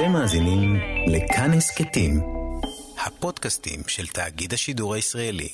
[0.00, 0.76] אתם מאזינים
[1.06, 2.20] לכאן הסכתים,
[3.06, 5.48] הפודקאסטים של תאגיד השידור הישראלי.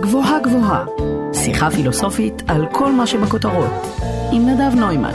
[0.00, 0.84] גבוהה גבוהה,
[1.32, 3.72] שיחה פילוסופית על כל מה שבכותרות,
[4.32, 5.12] עם נדב נוימן.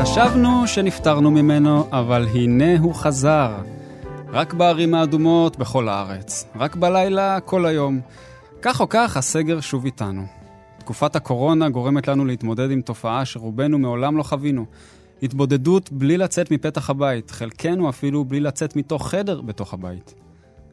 [0.00, 3.71] חשבנו שנפטרנו ממנו, אבל הנה הוא חזר.
[4.32, 8.00] רק בערים האדומות בכל הארץ, רק בלילה כל היום.
[8.62, 10.22] כך או כך, הסגר שוב איתנו.
[10.78, 14.64] תקופת הקורונה גורמת לנו להתמודד עם תופעה שרובנו מעולם לא חווינו.
[15.22, 20.14] התבודדות בלי לצאת מפתח הבית, חלקנו אפילו בלי לצאת מתוך חדר בתוך הבית.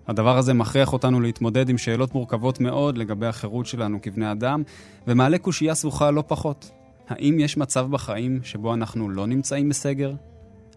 [0.07, 4.63] הדבר הזה מכריח אותנו להתמודד עם שאלות מורכבות מאוד לגבי החירות שלנו כבני אדם,
[5.07, 6.71] ומעלה קושייה סבוכה לא פחות.
[7.10, 10.13] האם יש מצב בחיים שבו אנחנו לא נמצאים בסגר?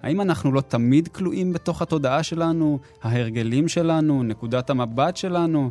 [0.02, 5.70] האם אנחנו לא תמיד כלואים בתוך התודעה שלנו, ההרגלים שלנו, נקודת המבט שלנו?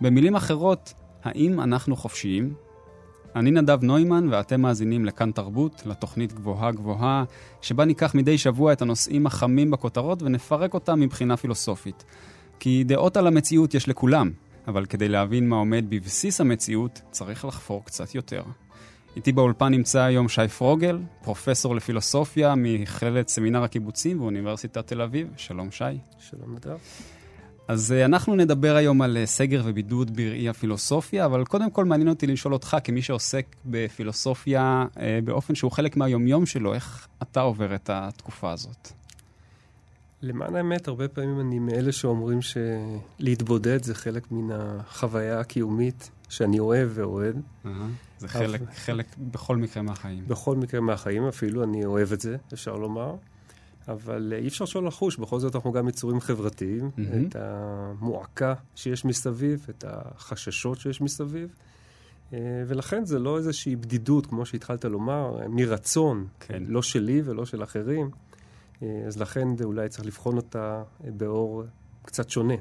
[0.00, 2.54] במילים אחרות, האם אנחנו חופשיים?
[3.36, 7.24] אני נדב נוימן ואתם מאזינים לכאן תרבות, לתוכנית גבוהה גבוהה,
[7.60, 12.04] שבה ניקח מדי שבוע את הנושאים החמים בכותרות ונפרק אותם מבחינה פילוסופית.
[12.58, 14.30] כי דעות על המציאות יש לכולם,
[14.68, 18.42] אבל כדי להבין מה עומד בבסיס המציאות, צריך לחפור קצת יותר.
[19.16, 25.28] איתי באולפן נמצא היום שי פרוגל, פרופסור לפילוסופיה מכללת סמינר הקיבוצים באוניברסיטת תל אביב.
[25.36, 25.84] שלום שי.
[26.18, 26.76] שלום נדב.
[27.68, 32.08] אז uh, אנחנו נדבר היום על uh, סגר ובידוד בראי הפילוסופיה, אבל קודם כל מעניין
[32.08, 37.74] אותי לשאול אותך, כמי שעוסק בפילוסופיה uh, באופן שהוא חלק מהיומיום שלו, איך אתה עובר
[37.74, 38.88] את התקופה הזאת?
[40.22, 46.90] למען האמת, הרבה פעמים אני מאלה שאומרים שלהתבודד זה חלק מן החוויה הקיומית שאני אוהב
[46.94, 47.36] ואוהד.
[47.64, 47.68] Uh-huh.
[48.22, 48.60] זה חלק.
[48.74, 50.24] חלק בכל מקרה מהחיים.
[50.26, 53.14] בכל מקרה מהחיים אפילו, אני אוהב את זה, אפשר לומר.
[53.88, 57.00] אבל אי אפשר שלא לחוש, בכל זאת אנחנו גם יצורים חברתיים, mm-hmm.
[57.28, 61.54] את המועקה שיש מסביב, את החששות שיש מסביב.
[62.66, 66.62] ולכן זה לא איזושהי בדידות, כמו שהתחלת לומר, מרצון, כן.
[66.66, 68.10] לא שלי ולא של אחרים.
[68.80, 71.64] אז לכן אולי צריך לבחון אותה באור
[72.02, 72.54] קצת שונה.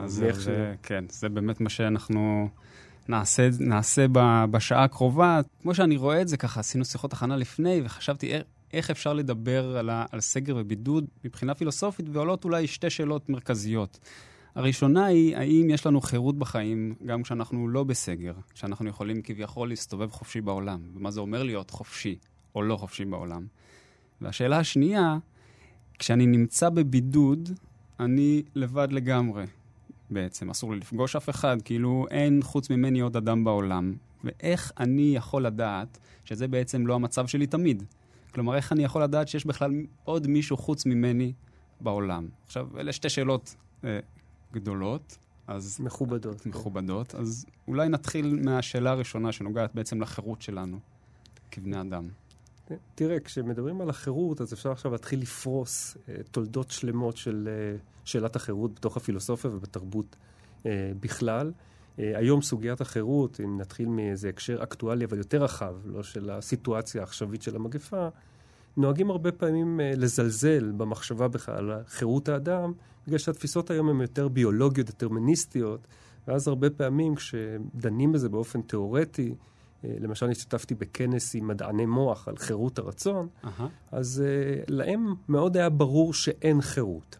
[0.00, 0.48] אז זה, ש...
[0.82, 2.48] כן, זה באמת מה שאנחנו
[3.08, 4.06] נעשה, נעשה
[4.50, 5.40] בשעה הקרובה.
[5.62, 8.32] כמו שאני רואה את זה, ככה עשינו שיחות הכנה לפני, וחשבתי
[8.72, 13.98] איך, אפשר לדבר על, ה, על סגר ובידוד מבחינה פילוסופית, ועולות אולי שתי שאלות מרכזיות.
[14.54, 20.10] הראשונה היא, האם יש לנו חירות בחיים גם כשאנחנו לא בסגר, כשאנחנו יכולים כביכול להסתובב
[20.10, 22.18] חופשי בעולם, ומה זה אומר להיות חופשי
[22.54, 23.46] או לא חופשי בעולם.
[24.20, 25.18] והשאלה השנייה,
[25.98, 27.50] כשאני נמצא בבידוד,
[28.00, 29.44] אני לבד לגמרי.
[30.14, 33.94] בעצם, אסור לי לפגוש אף אחד, כאילו אין חוץ ממני עוד אדם בעולם.
[34.24, 37.82] ואיך אני יכול לדעת שזה בעצם לא המצב שלי תמיד?
[38.34, 39.72] כלומר, איך אני יכול לדעת שיש בכלל
[40.04, 41.32] עוד מישהו חוץ ממני
[41.80, 42.28] בעולם?
[42.44, 43.54] עכשיו, אלה שתי שאלות
[43.84, 43.98] אה,
[44.52, 45.18] גדולות.
[45.46, 45.80] אז...
[45.80, 46.40] מכובדות.
[46.40, 46.50] כן.
[46.50, 47.14] מכובדות.
[47.14, 50.78] אז אולי נתחיל מהשאלה הראשונה שנוגעת בעצם לחירות שלנו
[51.50, 52.08] כבני אדם.
[52.94, 58.36] תראה, כשמדברים על החירות, אז אפשר עכשיו להתחיל לפרוס uh, תולדות שלמות של uh, שאלת
[58.36, 60.16] החירות בתוך הפילוסופיה ובתרבות
[60.62, 60.66] uh,
[61.00, 61.52] בכלל.
[61.98, 67.42] היום סוגיית החירות, אם נתחיל מאיזה הקשר אקטואלי אבל יותר רחב, לא של הסיטואציה העכשווית
[67.42, 68.08] של המגפה,
[68.76, 72.72] נוהגים הרבה פעמים לזלזל במחשבה בכלל על חירות האדם,
[73.06, 75.86] בגלל שהתפיסות היום הן יותר ביולוגיות, דטרמיניסטיות,
[76.28, 79.34] ואז הרבה פעמים כשדנים בזה באופן תיאורטי, אה,
[80.00, 83.62] למשל, השתתפתי בכנס עם מדעני מוח על חירות הרצון, uh-huh.
[83.92, 87.16] אז uh, להם מאוד היה ברור שאין חירות.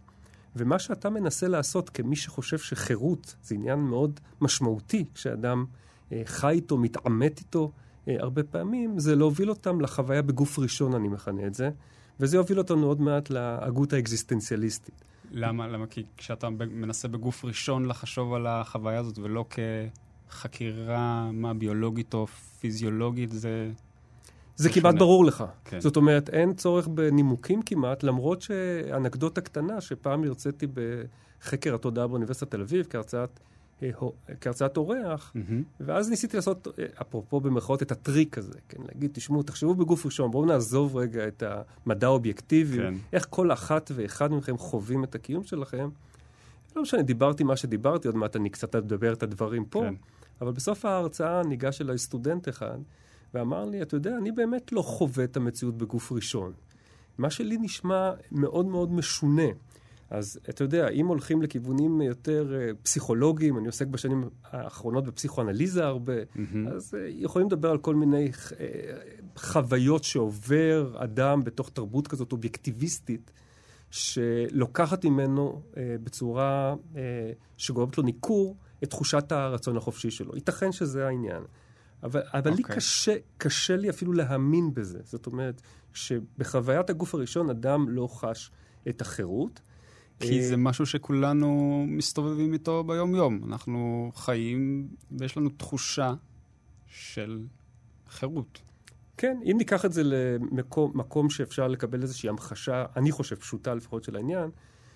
[0.56, 5.64] ומה שאתה מנסה לעשות כמי שחושב שחירות זה עניין מאוד משמעותי, כשאדם
[6.10, 7.70] uh, חי איתו, מתעמת איתו,
[8.06, 11.70] uh, הרבה פעמים, זה להוביל אותם לחוויה בגוף ראשון, אני מכנה את זה,
[12.20, 15.04] וזה יוביל אותנו עוד מעט להגות האקזיסטנציאליסטית.
[15.30, 15.68] למה?
[15.68, 15.86] למה?
[15.86, 19.58] כי כשאתה מנסה בגוף ראשון לחשוב על החוויה הזאת ולא כ...
[20.34, 22.26] חקירה, מה, ביולוגית או
[22.60, 23.70] פיזיולוגית, זה...
[24.56, 24.98] זה כמעט שונה.
[24.98, 25.44] ברור לך.
[25.64, 25.80] כן.
[25.80, 32.60] זאת אומרת, אין צורך בנימוקים כמעט, למרות שאנקדוטה קטנה, שפעם הרציתי בחקר התודעה באוניברסיטת תל
[32.60, 33.40] אביב כהרצאת,
[33.82, 33.90] אה,
[34.40, 35.62] כהרצאת אורח, mm-hmm.
[35.80, 38.82] ואז ניסיתי לעשות, אה, אפרופו במרכאות, את הטריק הזה, כן?
[38.88, 41.42] להגיד, תשמעו, תחשבו בגוף ראשון, בואו נעזוב רגע את
[41.86, 42.94] המדע האובייקטיבי, כן.
[43.12, 45.88] איך כל אחת ואחד מכם חווים את הקיום שלכם.
[46.76, 49.80] לא משנה, דיברתי מה שדיברתי, עוד מעט אני קצת אדבר את הדברים פה.
[49.80, 49.94] כן.
[50.40, 52.78] אבל בסוף ההרצאה ניגש אליי סטודנט אחד
[53.34, 56.52] ואמר לי, אתה יודע, אני באמת לא חווה את המציאות בגוף ראשון.
[57.18, 59.48] מה שלי נשמע מאוד מאוד משונה.
[60.10, 66.12] אז אתה יודע, אם הולכים לכיוונים יותר uh, פסיכולוגיים, אני עוסק בשנים האחרונות בפסיכואנליזה הרבה,
[66.22, 66.70] mm-hmm.
[66.72, 68.54] אז uh, יכולים לדבר על כל מיני uh,
[69.36, 73.30] חוויות שעובר אדם בתוך תרבות כזאת אובייקטיביסטית,
[73.94, 80.34] שלוקחת ממנו אה, בצורה אה, שגורמת לו ניכור את תחושת הרצון החופשי שלו.
[80.34, 81.42] ייתכן שזה העניין.
[82.02, 82.54] אבל, אבל okay.
[82.54, 82.76] לי אוקיי.
[82.76, 84.98] קשה, קשה לי אפילו להאמין בזה.
[85.04, 88.50] זאת אומרת, שבחוויית הגוף הראשון אדם לא חש
[88.88, 89.60] את החירות.
[90.20, 93.40] כי אה, זה משהו שכולנו מסתובבים איתו ביום-יום.
[93.48, 94.88] אנחנו חיים
[95.18, 96.14] ויש לנו תחושה
[96.86, 97.46] של
[98.08, 98.62] חירות.
[99.16, 104.16] כן, אם ניקח את זה למקום שאפשר לקבל איזושהי המחשה, אני חושב, פשוטה לפחות של
[104.16, 104.50] העניין,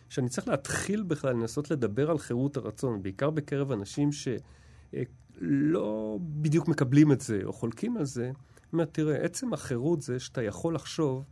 [0.09, 7.13] שאני צריך להתחיל בכלל לנסות לדבר על חירות הרצון, בעיקר בקרב אנשים שלא בדיוק מקבלים
[7.13, 8.31] את זה או חולקים על זה.
[8.65, 11.25] זאת אומרת, תראה, עצם החירות זה שאתה יכול לחשוב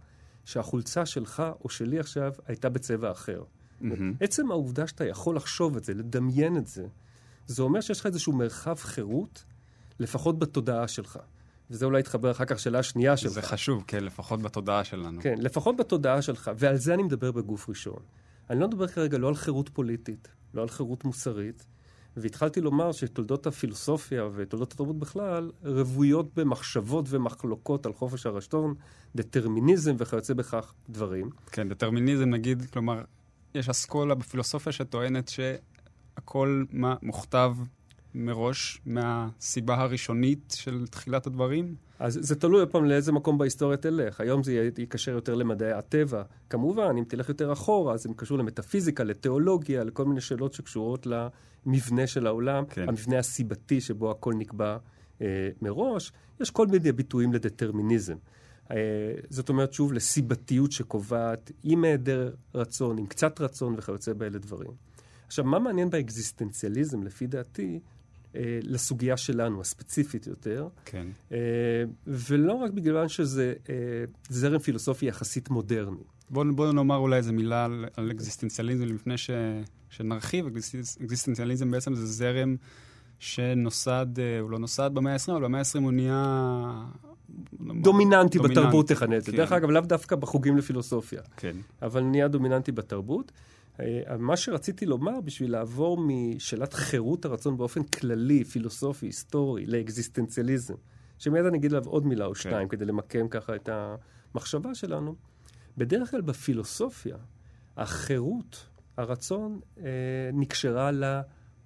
[0.44, 3.43] שהחולצה שלך או שלי עכשיו הייתה בצבע אחר.
[3.43, 3.84] Mm-hmm.
[4.20, 6.87] עצם העובדה שאתה יכול לחשוב את זה, לדמיין את זה,
[7.46, 9.44] זה אומר שיש לך איזשהו מרחב חירות,
[9.99, 11.19] לפחות בתודעה שלך.
[11.70, 13.32] וזה אולי יתחבר אחר כך שאלה שנייה שלך.
[13.32, 15.23] זה חשוב, כן, לפחות בתודעה שלנו.
[15.23, 17.99] כן, לפחות בתודעה שלך, ועל זה אני מדבר בגוף ראשון.
[18.50, 21.66] אני לא מדבר כרגע לא על חירות פוליטית, לא על חירות מוסרית,
[22.16, 28.75] והתחלתי לומר שתולדות הפילוסופיה ותולדות התרבות בכלל רוויות במחשבות ומחלוקות על חופש הרשתון,
[29.16, 31.31] דטרמיניזם וכיוצא בכך דברים.
[31.52, 33.02] כן, דטרמיניזם נגיד, כלומר,
[33.54, 37.56] יש אסכולה בפילוסופיה שטוענת שהכל מה מוכתב
[38.16, 41.74] מראש מהסיבה הראשונית של תחילת הדברים?
[41.98, 44.20] אז זה תלוי עוד פעם לאיזה מקום בהיסטוריה תלך.
[44.20, 46.22] היום זה ייקשר יותר למדעי הטבע.
[46.50, 52.06] כמובן, אם תלך יותר אחורה, אז זה קשור למטאפיזיקה, לתיאולוגיה, לכל מיני שאלות שקשורות למבנה
[52.06, 52.88] של העולם, כן.
[52.88, 54.76] המבנה הסיבתי שבו הכל נקבע
[55.22, 56.12] אה, מראש.
[56.40, 58.16] יש כל מיני ביטויים לדטרמיניזם.
[58.70, 58.76] אה,
[59.30, 64.70] זאת אומרת, שוב, לסיבתיות שקובעת עם היעדר רצון, עם קצת רצון וכיוצא באלה דברים.
[65.26, 67.80] עכשיו, מה מעניין באקזיסטנציאליזם, לפי דעתי,
[68.62, 70.69] לסוגיה שלנו, הספציפית יותר.
[70.85, 71.06] כן.
[71.33, 71.38] אה,
[72.06, 73.75] ולא רק בגלל שזה אה,
[74.29, 76.03] זרם פילוסופי יחסית מודרני.
[76.31, 79.31] בואו בוא נאמר אולי איזה מילה על, על אקזיסטנציאליזם לפני ש,
[79.91, 80.47] שנרחיב.
[81.03, 82.56] אקזיסטנציאליזם בעצם זה זרם
[83.19, 86.85] שנוסד, אה, הוא לא נוסד במאה ה-20, אבל במאה ה-20 הוא נהיה...
[87.83, 89.33] דומיננטי בתרבות תכנה את זה.
[89.33, 89.37] כן.
[89.37, 91.21] דרך אגב, לאו דווקא בחוגים לפילוסופיה.
[91.37, 91.56] כן.
[91.83, 93.33] אבל נהיה דומיננטי בתרבות.
[93.81, 100.75] אה, מה שרציתי לומר, בשביל לעבור משאלת חירות הרצון באופן כללי, פילוסופי, היסטורי, לאקזיסטנציאליזם,
[101.19, 102.40] שמיד אני אגיד עליו עוד מילה או כן.
[102.40, 105.14] שתיים כדי למקם ככה את המחשבה שלנו,
[105.76, 107.17] בדרך כלל בפילוסופיה,
[107.76, 109.84] החירות, הרצון, אה,
[110.32, 110.90] נקשרה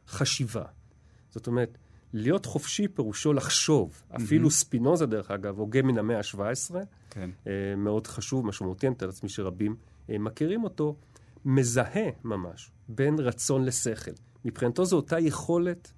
[0.07, 0.65] לחשיבה.
[1.31, 1.79] זאת אומרת,
[2.13, 4.03] להיות חופשי פירושו לחשוב.
[4.03, 4.17] Mm-hmm.
[4.17, 6.75] אפילו ספינוזה, דרך אגב, הוגה מן המאה ה-17,
[7.11, 7.31] כן.
[7.47, 9.77] אה, מאוד חשוב, משמעותי, אני מתאר לעצמי שרבים
[10.11, 10.95] אה, מכירים אותו.
[11.45, 14.11] מזהה ממש בין רצון לשכל.
[14.45, 15.93] מבחינתו זו אותה יכולת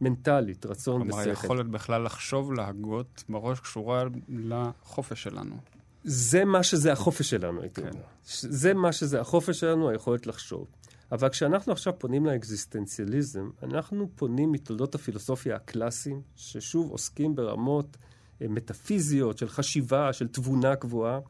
[0.00, 1.22] מנטלית, רצון כלומר, ושכל.
[1.24, 5.56] כלומר, היכולת בכלל לחשוב, להגות, בראש קשורה לחופש שלנו.
[6.04, 7.88] זה מה שזה החופש שלנו, הייתי כן.
[7.88, 8.02] אומר.
[8.24, 10.66] זה מה שזה החופש שלנו, היכולת לחשוב.
[11.12, 17.96] אבל כשאנחנו עכשיו פונים לאקזיסטנציאליזם, אנחנו פונים מתולדות הפילוסופיה הקלאסיים, ששוב עוסקים ברמות
[18.42, 21.20] אה, מטאפיזיות של חשיבה, של תבונה גבוהה.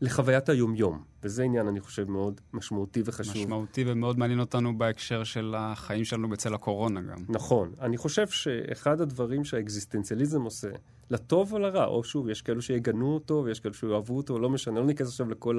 [0.00, 3.36] לחוויית היומיום, וזה עניין, אני חושב, מאוד משמעותי וחשוב.
[3.36, 7.24] משמעותי ומאוד מעניין אותנו בהקשר של החיים שלנו בצל הקורונה גם.
[7.28, 7.72] נכון.
[7.80, 10.68] אני חושב שאחד הדברים שהאקזיסטנציאליזם עושה,
[11.10, 14.80] לטוב או לרע, או שוב, יש כאלו שיגנו אותו ויש כאלו שיאהבו אותו, לא משנה,
[14.80, 15.58] לא ניכנס עכשיו לכל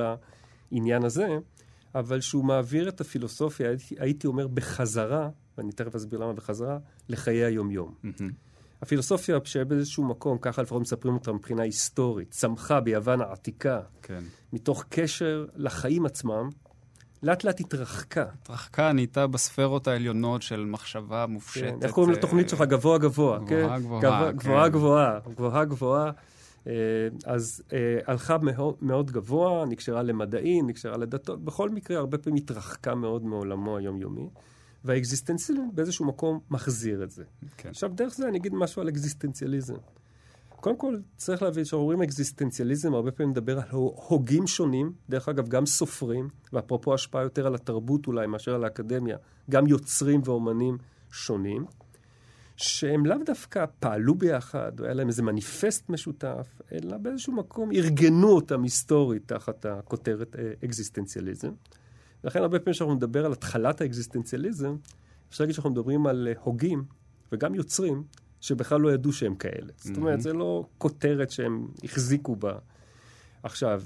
[0.71, 1.27] העניין הזה,
[1.95, 6.77] אבל שהוא מעביר את הפילוסופיה, הייתי, אומר, בחזרה, ואני תכף אסביר למה בחזרה,
[7.09, 7.93] לחיי היומיום.
[8.03, 8.46] Mm-hmm.
[8.81, 14.23] הפילוסופיה שבאיזשהו מקום, ככה לפחות מספרים אותה מבחינה היסטורית, צמחה ביוון העתיקה, כן.
[14.53, 16.49] מתוך קשר לחיים עצמם,
[17.23, 18.25] לאט לאט התרחקה.
[18.41, 21.63] התרחקה, נהייתה בספרות העליונות של מחשבה מופשטת.
[21.63, 22.61] כן, איך קוראים לתוכנית שלך?
[22.61, 23.39] גבוה גבוה.
[23.39, 23.83] גבוהה כן?
[23.83, 24.37] גבוהה, גבוה, כן.
[24.37, 25.19] גבוהה גבוהה.
[25.29, 26.11] גבוהה גבוהה.
[26.67, 26.73] אה,
[27.25, 32.95] אז אה, הלכה מאוד, מאוד גבוה, נקשרה למדעים, נקשרה לדתות, בכל מקרה הרבה פעמים התרחקה
[32.95, 34.29] מאוד מעולמו היומיומי.
[34.87, 37.23] והאקזיסטנציאליזם באיזשהו מקום מחזיר את זה.
[37.57, 37.69] כן.
[37.69, 39.75] עכשיו, דרך זה אני אגיד משהו על אקזיסטנציאליזם.
[40.59, 45.47] קודם כל, צריך להבין כשאנחנו אומרים אקזיסטנציאליזם, הרבה פעמים נדבר על הוגים שונים, דרך אגב,
[45.47, 49.17] גם סופרים, ואפרופו השפעה יותר על התרבות אולי מאשר על האקדמיה,
[49.49, 50.77] גם יוצרים ואומנים
[51.11, 51.65] שונים,
[52.57, 58.29] שהם לאו דווקא פעלו ביחד, או היה להם איזה מניפסט משותף, אלא באיזשהו מקום ארגנו
[58.29, 61.51] אותם היסטורית תחת הכותרת אה, אקזיסטנציאליזם.
[62.23, 64.75] ולכן הרבה פעמים כשאנחנו נדבר על התחלת האקזיסטנציאליזם,
[65.29, 66.83] אפשר להגיד שאנחנו מדברים על אה, הוגים
[67.31, 68.03] וגם יוצרים
[68.41, 69.67] שבכלל לא ידעו שהם כאלה.
[69.67, 69.87] Mm-hmm.
[69.87, 72.53] זאת אומרת, זה לא כותרת שהם החזיקו בה.
[73.43, 73.81] עכשיו,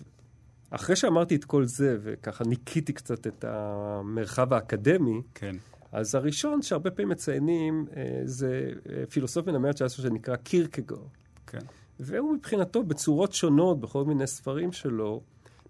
[0.69, 5.55] אחרי שאמרתי את כל זה, וככה ניקיתי קצת את המרחב האקדמי, כן.
[5.91, 11.09] אז הראשון שהרבה פעמים מציינים אה, זה אה, פילוסוף מן המאה ה-19 שנקרא קירקגור.
[11.47, 11.59] כן.
[11.99, 15.21] והוא מבחינתו, בצורות שונות, בכל מיני ספרים שלו,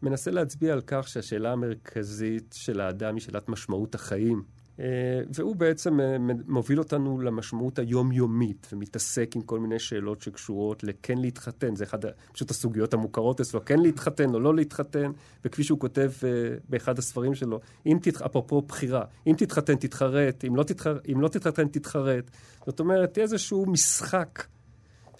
[0.03, 4.43] מנסה להצביע על כך שהשאלה המרכזית של האדם היא שאלת משמעות החיים.
[4.79, 4.86] אה,
[5.34, 6.17] והוא בעצם אה,
[6.48, 11.75] מוביל אותנו למשמעות היומיומית, ומתעסק עם כל מיני שאלות שקשורות לכן להתחתן.
[11.75, 12.00] זה אחד,
[12.34, 15.12] פשוט הסוגיות המוכרות אצלו, כן להתחתן או לא להתחתן,
[15.46, 16.29] וכפי שהוא כותב אה,
[16.70, 18.22] באחד הספרים שלו, אם תתח...
[18.22, 20.98] אפרופו בחירה, אם תתחתן תתחרט, אם לא, תתחר...
[21.12, 22.31] אם לא תתחתן תתחרט.
[22.65, 24.43] זאת אומרת, איזשהו משחק.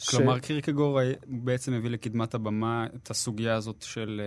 [0.10, 0.40] כלומר, ש...
[0.40, 4.22] קירקגור בעצם הביא לקדמת הבמה את הסוגיה הזאת של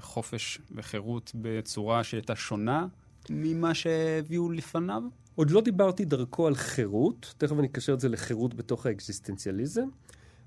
[0.00, 2.86] חופש וחירות בצורה שהייתה שונה
[3.30, 5.02] ממה שהביאו לפניו?
[5.34, 9.88] עוד לא דיברתי דרכו על חירות, תכף אני אקשר את זה לחירות בתוך האקזיסטנציאליזם,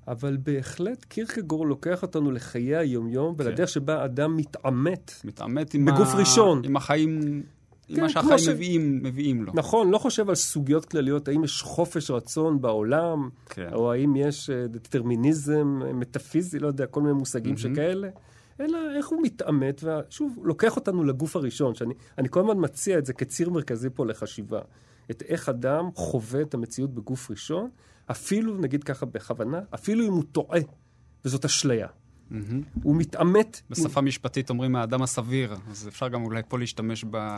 [0.08, 3.44] אבל בהחלט קירקגור לוקח אותנו לחיי היומיום כן.
[3.44, 5.12] ולדרך שבה אדם מתעמת.
[5.24, 6.18] מתעמת עם, בגוף ה...
[6.18, 6.62] ראשון.
[6.66, 7.44] עם החיים,
[7.90, 8.48] כן, עם מה שהחיים ש...
[8.48, 9.52] מביאים, מביאים לו.
[9.56, 13.70] נכון, לא חושב על סוגיות כלליות, האם יש חופש רצון בעולם, כן.
[13.74, 17.60] או האם יש אה, דטרמיניזם מטאפיזי, לא יודע, כל מיני מושגים mm-hmm.
[17.60, 18.10] שכאלה.
[18.60, 23.14] אלא איך הוא מתעמת, ושוב, לוקח אותנו לגוף הראשון, שאני כל הזמן מציע את זה
[23.14, 24.60] כציר מרכזי פה לחשיבה.
[25.12, 27.70] את איך אדם חווה את המציאות בגוף ראשון,
[28.12, 30.60] אפילו, נגיד ככה בכוונה, אפילו אם הוא טועה,
[31.26, 31.88] וזאת אשליה.
[31.88, 32.34] Mm-hmm.
[32.84, 33.62] הוא מתעמת...
[33.70, 34.06] בשפה הוא...
[34.06, 37.36] משפטית אומרים האדם הסביר, אז אפשר גם אולי פה להשתמש ב...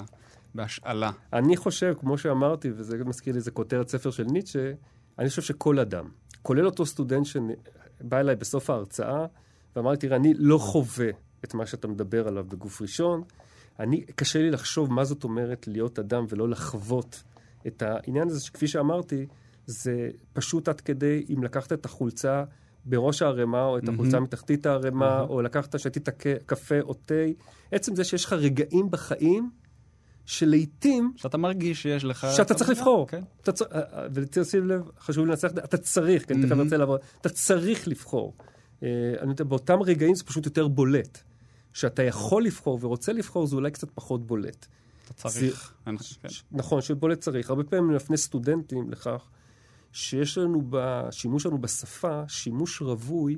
[0.56, 1.12] בהשאלה.
[1.34, 4.72] אני חושב, כמו שאמרתי, וזה מזכיר לי איזה כותרת ספר של ניטשה,
[5.20, 6.06] אני חושב שכל אדם,
[6.42, 9.26] כולל אותו סטודנט שבא אליי בסוף ההרצאה,
[9.76, 11.10] ואמרתי, תראה, אני לא חווה
[11.44, 13.24] את מה שאתה מדבר עליו בגוף ראשון.
[13.80, 17.24] אני, קשה לי לחשוב מה זאת אומרת להיות אדם ולא לחוות
[17.68, 19.26] את העניין הזה, שכפי שאמרתי,
[19.66, 22.44] זה פשוט עד כדי אם לקחת את החולצה
[22.86, 23.92] בראש הערימה, או את mm-hmm.
[23.94, 25.30] החולצה מתחתית הערימה, mm-hmm.
[25.30, 26.10] או לקחת, שתית
[26.46, 27.14] קפה או תה.
[27.72, 29.50] עצם זה שיש לך רגעים בחיים
[30.26, 31.14] שלעיתים...
[31.16, 32.28] שאתה מרגיש שיש לך...
[32.36, 33.08] שאתה צריך לבחור.
[33.08, 33.22] כן.
[33.42, 33.66] אתה צר...
[33.66, 37.88] אה, אה, ותשים לב, חשוב לנצח, אתה צריך, כי אני תכף רוצה לעבור, אתה צריך
[37.88, 38.34] לבחור.
[38.84, 39.14] אה,
[39.48, 41.20] באותם רגעים זה פשוט יותר בולט.
[41.74, 44.66] שאתה יכול לבחור ורוצה לבחור, זה אולי קצת פחות בולט.
[45.06, 45.74] אתה צריך.
[45.86, 46.28] זה, כן.
[46.52, 47.50] נכון, שבולט צריך.
[47.50, 49.30] הרבה פעמים אני מפנה סטודנטים לכך
[49.92, 53.38] שיש לנו בשימוש שלנו בשפה שימוש רווי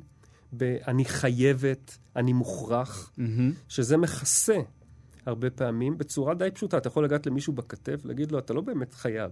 [0.53, 3.21] ב"אני חייבת", "אני מוכרח", mm-hmm.
[3.69, 4.57] שזה מכסה
[5.25, 6.77] הרבה פעמים בצורה די פשוטה.
[6.77, 9.31] אתה יכול לגעת למישהו בכתף, להגיד לו, אתה לא באמת חייב.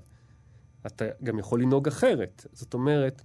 [0.88, 2.46] אתה גם יכול לנהוג אחרת.
[2.54, 3.22] זאת אומרת,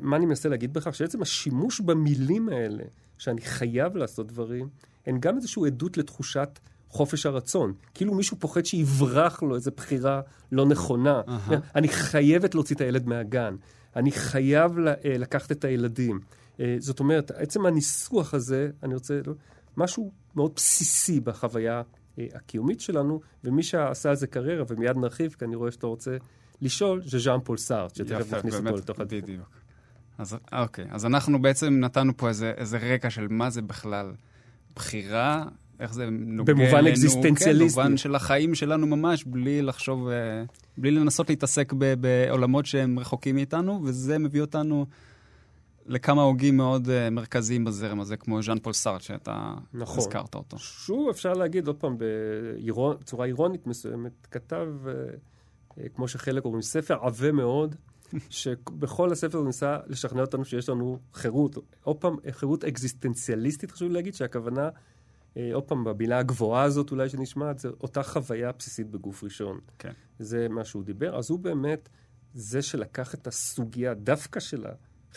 [0.00, 0.94] מה אני מנסה להגיד בכך?
[0.94, 2.84] שעצם השימוש במילים האלה,
[3.18, 4.68] שאני חייב לעשות דברים,
[5.06, 7.72] הן גם איזושהי עדות לתחושת חופש הרצון.
[7.94, 10.20] כאילו מישהו פוחד שיברח לו איזו בחירה
[10.52, 11.22] לא נכונה.
[11.26, 11.54] Uh-huh.
[11.74, 13.56] אני חייבת להוציא את הילד מהגן.
[13.96, 16.20] אני חייב אה, לקחת את הילדים.
[16.60, 19.20] אה, זאת אומרת, עצם הניסוח הזה, אני רוצה...
[19.78, 21.82] משהו מאוד בסיסי בחוויה
[22.18, 26.16] אה, הקיומית שלנו, ומי שעשה על זה קריירה, ומיד נרחיב, כי אני רואה שאתה רוצה
[26.60, 29.22] לשאול, זה ז'אן פול סארט, שתכף נכניס אותו לתוך הדיון.
[29.22, 29.48] בדיוק.
[30.18, 34.12] אז אוקיי, אז אנחנו בעצם נתנו פה איזה, איזה רקע של מה זה בכלל
[34.74, 35.44] בחירה,
[35.80, 36.66] איך זה נוגע אלינו.
[36.66, 37.76] במובן אקזיסטנציאליסטי.
[37.76, 40.44] כן, במובן של החיים שלנו ממש, בלי לחשוב, אה,
[40.78, 44.86] בלי לנסות להתעסק ב, בעולמות שהם רחוקים מאיתנו, וזה מביא אותנו
[45.88, 49.98] לכמה הוגים מאוד uh, מרכזיים בזרם הזה, כמו ז'אן פול סארט, שאתה נכון.
[49.98, 50.58] הזכרת אותו.
[50.58, 54.68] שוב, אפשר להגיד עוד פעם, בצורה אירונית מסוימת, כתב...
[54.84, 54.90] Uh,
[55.94, 57.74] כמו שחלק אומרים, ספר עבה מאוד,
[58.30, 61.56] שבכל הספר הוא ניסה לשכנע אותנו שיש לנו חירות.
[61.82, 64.68] עוד פעם, חירות אקזיסטנציאליסטית, חשוב להגיד, שהכוונה,
[65.52, 69.60] עוד פעם, במילה הגבוהה הזאת אולי שנשמעת, זה אותה חוויה בסיסית בגוף ראשון.
[69.78, 69.92] כן.
[70.18, 71.18] זה מה שהוא דיבר.
[71.18, 71.88] אז הוא באמת
[72.34, 74.64] זה שלקח את הסוגיה דווקא של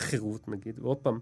[0.02, 1.18] החירות, נגיד, ועוד פעם,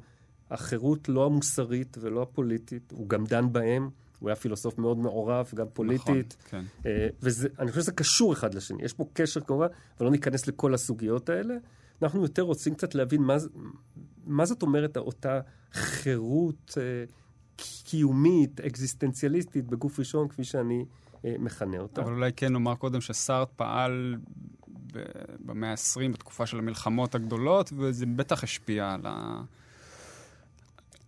[0.51, 3.91] החירות לא המוסרית ולא הפוליטית, הוא גם דן בהם.
[4.19, 6.37] הוא היה פילוסוף מאוד מעורב, גם פוליטית.
[6.47, 6.65] נכון, כן.
[6.87, 8.83] אה, ואני חושב שזה קשור אחד לשני.
[8.83, 9.67] יש פה קשר כמובן,
[9.99, 11.55] אבל לא ניכנס לכל הסוגיות האלה.
[12.03, 13.37] אנחנו יותר רוצים קצת להבין מה,
[14.25, 15.41] מה זאת אומרת אותה
[15.73, 17.05] חירות אה,
[17.57, 20.85] קיומית, אקזיסטנציאליסטית, בגוף ראשון, כפי שאני
[21.25, 22.03] אה, מכנה אותה.
[22.03, 24.17] אבל אולי כן נאמר קודם שסארט פעל
[25.41, 29.43] במאה ה-20, בתקופה של המלחמות הגדולות, וזה בטח השפיע על ה...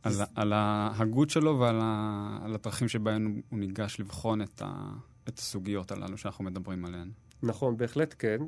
[0.02, 4.92] על, על ההגות שלו ועל ה, על הדרכים שבהם הוא ניגש לבחון את, ה,
[5.28, 7.10] את הסוגיות הללו שאנחנו מדברים עליהן.
[7.42, 8.38] נכון, בהחלט כן,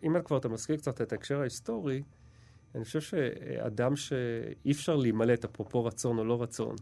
[0.00, 2.02] ואם כבר אתה מזכיר קצת את ההקשר ההיסטורי,
[2.74, 6.76] אני חושב שאדם שאי אפשר להימלט, אפרופו רצון או לא רצון,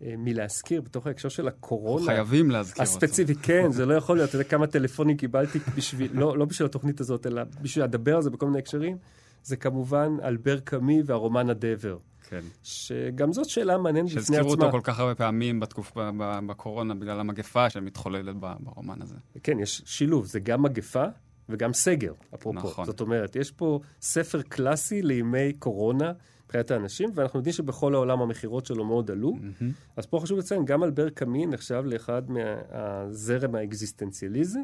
[0.00, 2.06] מלהזכיר בתוך ההקשר של הקורונה.
[2.06, 2.92] חייבים להזכיר אותו.
[2.92, 4.28] הספציפי, כן, זה לא יכול להיות.
[4.28, 8.22] אתה יודע כמה טלפונים קיבלתי בשביל, לא, לא בשביל התוכנית הזאת, אלא בשביל לדבר על
[8.22, 8.96] זה בכל מיני הקשרים.
[9.42, 11.98] זה כמובן אלבר קאמי והרומן הדבר.
[12.28, 12.40] כן.
[12.62, 14.36] שגם זאת שאלה מעניינת בפני עצמה.
[14.36, 16.10] שהזכירו אותו כל כך הרבה פעמים בתקופה,
[16.46, 19.14] בקורונה, בגלל המגפה שמתחוללת ברומן הזה.
[19.42, 21.04] כן, יש שילוב, זה גם מגפה
[21.48, 22.58] וגם סגר, אפרופו.
[22.58, 22.84] נכון.
[22.84, 26.12] זאת אומרת, יש פה ספר קלאסי לימי קורונה,
[26.50, 29.32] מבחינת האנשים, ואנחנו יודעים שבכל העולם המכירות שלו מאוד עלו.
[29.32, 29.72] מהמם.
[29.96, 34.60] אז פה חשוב לציין, גם אלבר קאמי נחשב לאחד מהזרם האקזיסטנציאליזם.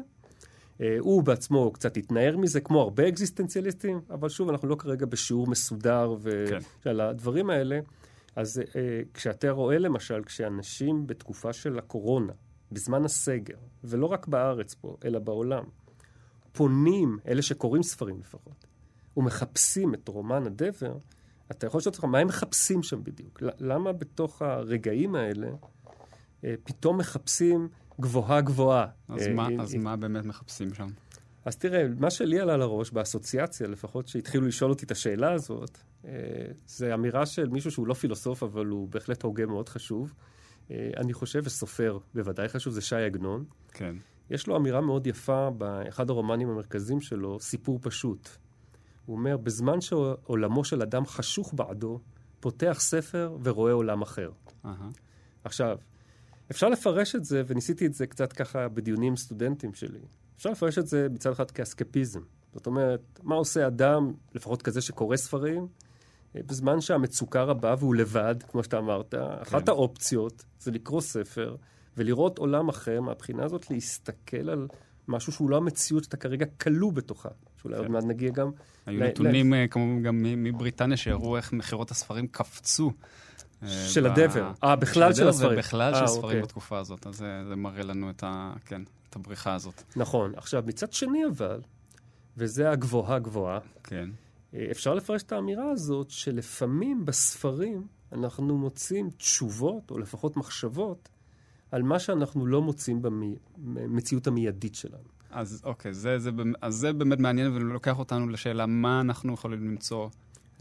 [0.81, 5.47] אה, הוא בעצמו קצת התנער מזה, כמו הרבה אקזיסטנציאליסטים, אבל שוב, אנחנו לא כרגע בשיעור
[5.47, 6.15] מסודר
[6.49, 6.59] כן.
[6.85, 7.79] ועל הדברים האלה.
[8.35, 12.33] אז אה, כשאתה רואה למשל, כשאנשים בתקופה של הקורונה,
[12.71, 15.63] בזמן הסגר, ולא רק בארץ פה, אלא בעולם,
[16.51, 18.65] פונים, אלה שקוראים ספרים לפחות,
[19.17, 20.97] ומחפשים את רומן הדבר,
[21.51, 23.39] אתה יכול לשאול אותך, מה הם מחפשים שם בדיוק?
[23.59, 25.47] למה בתוך הרגעים האלה
[26.43, 27.67] אה, פתאום מחפשים
[28.01, 28.87] גבוהה גבוהה?
[29.09, 30.87] אז אה, מה- אה, אז אה, מה באמת מחפשים שם?
[31.45, 36.11] אז תראה, מה שלי עלה לראש באסוציאציה, לפחות שהתחילו לשאול אותי את השאלה הזאת, אה,
[36.67, 40.13] זה אמירה של מישהו שהוא לא פילוסוף, אבל הוא בהחלט הוגה מאוד חשוב.
[40.71, 43.45] אה, אני חושב, וסופר בוודאי חשוב, זה ש"י עגנון.
[43.73, 43.95] כן.
[44.29, 48.29] יש לו אמירה מאוד יפה באחד הרומנים המרכזיים שלו, סיפור פשוט.
[49.07, 51.99] הוא אומר, בזמן שעולמו של אדם חשוך בעדו,
[52.39, 54.31] פותח ספר ורואה עולם אחר.
[54.65, 54.89] אהה.
[55.43, 55.77] עכשיו,
[56.51, 59.99] אפשר לפרש את זה, וניסיתי את זה קצת ככה בדיונים עם סטודנטים שלי.
[60.37, 62.21] אפשר לפרש את זה מצד אחד כאסקפיזם.
[62.53, 65.67] זאת אומרת, מה עושה אדם, לפחות כזה שקורא ספרים,
[66.35, 69.21] בזמן שהמצוקה רבה והוא לבד, כמו שאתה אמרת, כן.
[69.41, 71.55] אחת האופציות זה לקרוא ספר
[71.97, 74.67] ולראות עולם אחר, מהבחינה הזאת להסתכל על
[75.07, 77.29] משהו שהוא לא המציאות שאתה כרגע כלוא בתוכה.
[77.61, 77.81] שאולי כן.
[77.81, 78.51] עוד מעט נגיע גם...
[78.85, 82.91] היו נתונים אה, כמו גם מבריטניה שהראו איך מכירות הספרים קפצו.
[83.63, 84.51] אה, של ב- הדבר.
[84.63, 85.53] אה, בכלל של הספרים.
[85.53, 86.41] ובכלל אה, של ספרים אוקיי.
[86.41, 87.07] בתקופה הזאת.
[87.07, 88.23] אז זה מראה לנו את.
[88.65, 89.83] כן, את הבריחה הזאת.
[89.95, 90.33] נכון.
[90.35, 91.61] עכשיו, מצד שני אבל,
[92.37, 94.09] וזה הגבוהה גבוהה, כן.
[94.53, 101.09] אה, אפשר לפרש את האמירה הזאת שלפעמים בספרים אנחנו מוצאים תשובות, או לפחות מחשבות,
[101.71, 103.01] על מה שאנחנו לא מוצאים
[103.57, 105.16] במציאות המיידית שלנו.
[105.37, 110.09] אז אוקיי, זה, זה, אז זה באמת מעניין ולוקח אותנו לשאלה מה אנחנו יכולים למצוא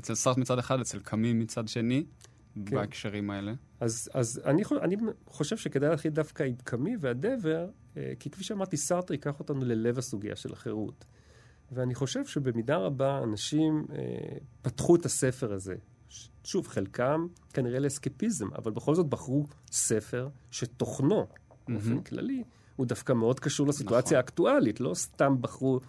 [0.01, 2.05] אצל סארט מצד אחד, אצל קאמי מצד שני,
[2.55, 2.77] כן.
[2.77, 3.53] בהקשרים האלה.
[3.81, 8.77] אז, אז אני, אני חושב שכדאי להתחיל דווקא עם קאמי והדבר, אה, כי כפי שאמרתי,
[8.77, 11.05] סארטר ייקח אותנו ללב הסוגיה של החירות.
[11.73, 15.75] ואני חושב שבמידה רבה אנשים אה, פתחו את הספר הזה.
[16.45, 21.27] שוב, חלקם כנראה לאסקפיזם, אבל בכל זאת בחרו ספר שתוכנו,
[21.69, 22.03] באופן מהמם.
[22.03, 22.45] כללי,
[22.77, 24.17] הוא דווקא מאוד קשור לסיטואציה נכון.
[24.17, 25.81] האקטואלית, לא סתם בחרו,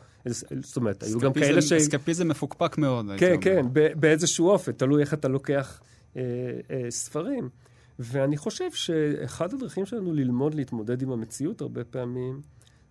[0.62, 1.72] זאת אומרת, היו גם כאלה ש...
[1.72, 3.42] אסקפיזם מפוקפק מאוד, כן, אומר.
[3.42, 3.66] כן,
[4.00, 5.82] באיזשהו אופן, תלוי איך אתה לוקח
[6.18, 6.22] אה,
[6.72, 7.50] אה, ספרים.
[8.00, 12.42] ואני חושב שאחד הדרכים שלנו ללמוד להתמודד עם המציאות הרבה פעמים,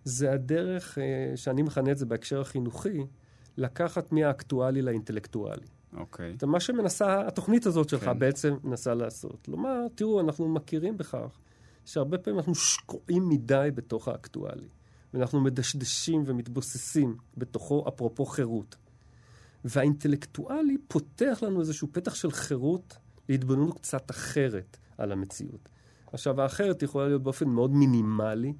[0.03, 3.05] זה הדרך, אה, שאני מכנה את זה בהקשר החינוכי,
[3.57, 5.67] לקחת מהאקטואלי לאינטלקטואלי.
[5.97, 6.35] אוקיי.
[6.39, 8.19] זה מה שמנסה, התוכנית הזאת שלך כן.
[8.19, 9.47] בעצם מנסה לעשות.
[9.47, 11.39] לומר, תראו, אנחנו מכירים בכך
[11.87, 14.67] שהרבה פעמים אנחנו שקועים מדי בתוך האקטואלי.
[15.13, 18.75] ואנחנו מדשדשים ומתבוססים בתוכו, אפרופו חירות.
[19.65, 22.97] והאינטלקטואלי פותח לנו איזשהו פתח של חירות
[23.29, 25.69] להתבוננות קצת אחרת על המציאות.
[26.13, 28.53] עכשיו, האחרת יכולה להיות באופן מאוד מינימלי,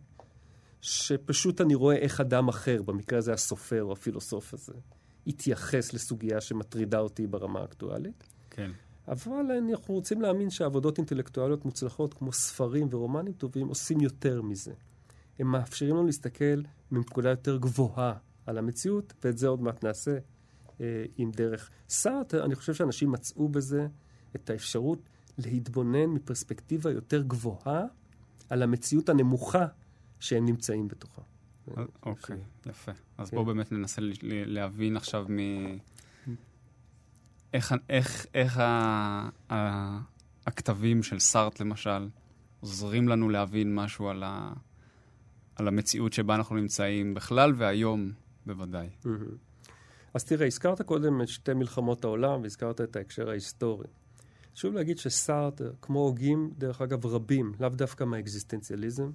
[0.82, 4.74] שפשוט אני רואה איך אדם אחר, במקרה הזה הסופר או הפילוסוף הזה,
[5.28, 8.24] התייחס לסוגיה שמטרידה אותי ברמה האקטואלית.
[8.50, 8.72] כן.
[9.08, 14.74] אבל אנחנו רוצים להאמין שעבודות אינטלקטואליות מוצלחות, כמו ספרים ורומנים טובים, עושים יותר מזה.
[15.40, 18.14] הם מאפשרים לנו להסתכל מנקודה יותר גבוהה
[18.46, 20.18] על המציאות, ואת זה עוד מעט נעשה
[20.82, 22.46] אה, עם דרך סארטר.
[22.46, 23.88] אני חושב שאנשים מצאו בזה
[24.36, 25.00] את האפשרות
[25.38, 27.86] להתבונן מפרספקטיבה יותר גבוהה
[28.50, 29.66] על המציאות הנמוכה
[30.20, 31.22] שהם נמצאים בתוכה.
[32.06, 32.92] אוקיי, יפה.
[33.18, 33.36] אז כן.
[33.36, 35.38] בואו באמת ננסה להבין עכשיו מ...
[37.54, 40.00] איך, איך, איך ה, ה,
[40.48, 42.10] הכתבים של סארט, למשל,
[42.60, 44.54] עוזרים לנו להבין משהו על, ה,
[45.56, 48.12] על המציאות שבה אנחנו נמצאים בכלל, והיום
[48.46, 48.90] בוודאי.
[49.06, 49.48] מהמם.
[50.14, 53.88] אז תראה, הזכרת קודם את שתי מלחמות העולם והזכרת את ההקשר ההיסטורי.
[54.56, 59.12] חשוב להגיד שסארטר, כמו הוגים, דרך אגב, רבים, לאו דווקא מהאקזיסטנציאליזם,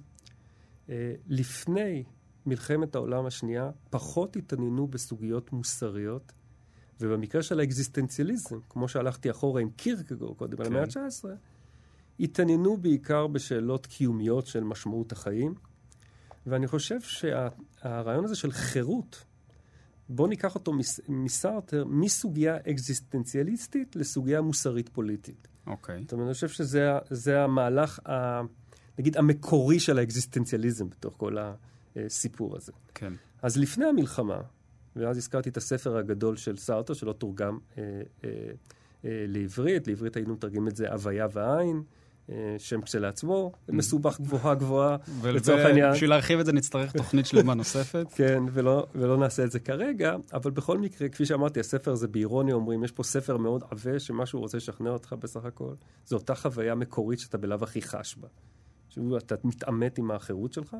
[0.89, 2.03] אה, לפני
[2.45, 6.33] מלחמת העולם השנייה, פחות התעניינו בסוגיות מוסריות,
[7.01, 10.71] ובמקרה של האקזיסטנציאליזם, כמו שהלכתי אחורה עם קירקגור קודם, על כן.
[10.71, 11.25] המאה ה-19,
[12.19, 15.53] התעניינו בעיקר בשאלות קיומיות של משמעות החיים,
[16.47, 19.23] ואני חושב שהרעיון הזה של חירות,
[20.09, 25.47] בואו ניקח אותו מס- מסארטר, מסוגיה אקזיסטנציאליסטית לסוגיה מוסרית פוליטית.
[25.67, 26.01] אוקיי.
[26.01, 28.41] זאת אומרת, אני חושב שזה המהלך, ה,
[28.99, 31.37] נגיד, המקורי של האקזיסטנציאליזם בתוך כל
[31.95, 32.71] הסיפור הזה.
[32.93, 33.13] כן.
[33.41, 34.41] אז לפני המלחמה,
[34.95, 37.83] ואז הזכרתי את הספר הגדול של סארטר, שלא תורגם אה,
[38.23, 38.29] אה,
[39.05, 41.83] אה, לעברית, לעברית היינו מתרגמים את זה הוויה ועין,
[42.29, 45.89] אה, שם כשלעצמו, מסובך גבוהה גבוהה, לצורך העניין.
[45.89, 48.05] ובשביל להרחיב את זה נצטרך תוכנית שלמה נוספת.
[48.15, 52.55] כן, ולא, ולא נעשה את זה כרגע, אבל בכל מקרה, כפי שאמרתי, הספר הזה באירוניה
[52.55, 55.73] אומרים, יש פה ספר מאוד עבה, שמה שהוא רוצה לשכנע אותך בסך הכל,
[56.05, 58.27] זו אותה חוויה מקורית שאתה בלאו הכי חש בה.
[58.89, 60.75] שאתה מתעמת עם האחרות שלך,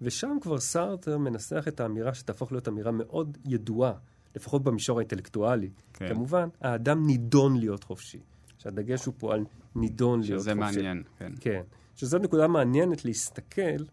[0.00, 3.92] ושם כבר סארטר מנסח את האמירה שתהפוך להיות אמירה מאוד ידועה,
[4.36, 5.70] לפחות במישור האינטלקטואלי.
[5.92, 6.08] כן.
[6.08, 8.20] כמובן, האדם נידון להיות חופשי.
[8.58, 10.42] שהדגש הוא פה על נידון להיות חופשי.
[10.42, 11.32] שזה מעניין, כן.
[11.40, 11.62] כן.
[11.94, 13.84] שזו נקודה מעניינת להסתכל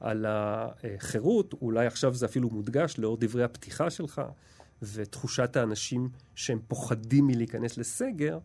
[0.00, 4.22] על החירות, אולי עכשיו זה אפילו מודגש לאור דברי הפתיחה שלך,
[4.82, 8.38] ותחושת האנשים שהם פוחדים מלהיכנס לסגר,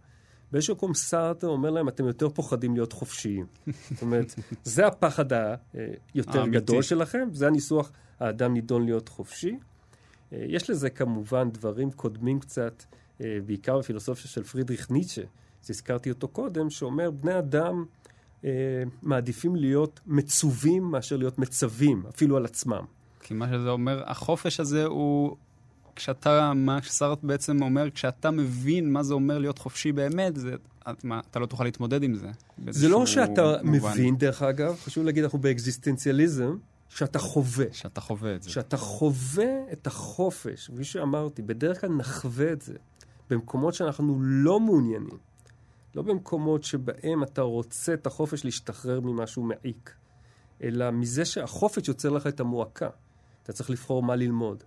[0.51, 3.45] באיזשהו מקום סארטר אומר להם, אתם יותר פוחדים להיות חופשיים.
[3.91, 6.57] זאת אומרת, זה הפחד היותר האמיתי.
[6.57, 9.57] גדול שלכם, זה הניסוח, האדם נידון להיות חופשי.
[10.33, 12.83] אה, יש לזה כמובן דברים קודמים קצת,
[13.21, 15.21] אה, בעיקר בפילוסופיה של פרידריך ניטשה,
[15.63, 17.85] שהזכרתי אותו קודם, שאומר, בני אדם
[18.45, 18.49] אה,
[19.01, 22.85] מעדיפים להיות מצווים מאשר להיות מצווים, אפילו על עצמם.
[23.19, 25.37] כי מה שזה אומר, החופש הזה הוא...
[25.99, 30.55] כשאתה, מה שסארט בעצם אומר, כשאתה מבין מה זה אומר להיות חופשי באמת, זה,
[30.89, 32.27] את, מה, אתה לא תוכל להתמודד עם זה.
[32.69, 33.91] זה לא שאתה מובן.
[33.91, 36.57] מבין, דרך אגב, חשוב להגיד, אנחנו באקזיסטנציאליזם,
[36.89, 37.65] שאתה חווה.
[37.71, 38.49] שאתה חווה את זה.
[38.49, 42.73] שאתה חווה את החופש, כפי שאמרתי, בדרך כלל נחווה את זה
[43.29, 45.17] במקומות שאנחנו לא מעוניינים.
[45.95, 49.93] לא במקומות שבהם אתה רוצה את החופש להשתחרר ממשהו מעיק,
[50.63, 52.89] אלא מזה שהחופש יוצר לך את המועקה.
[53.43, 54.63] אתה צריך לבחור מה ללמוד.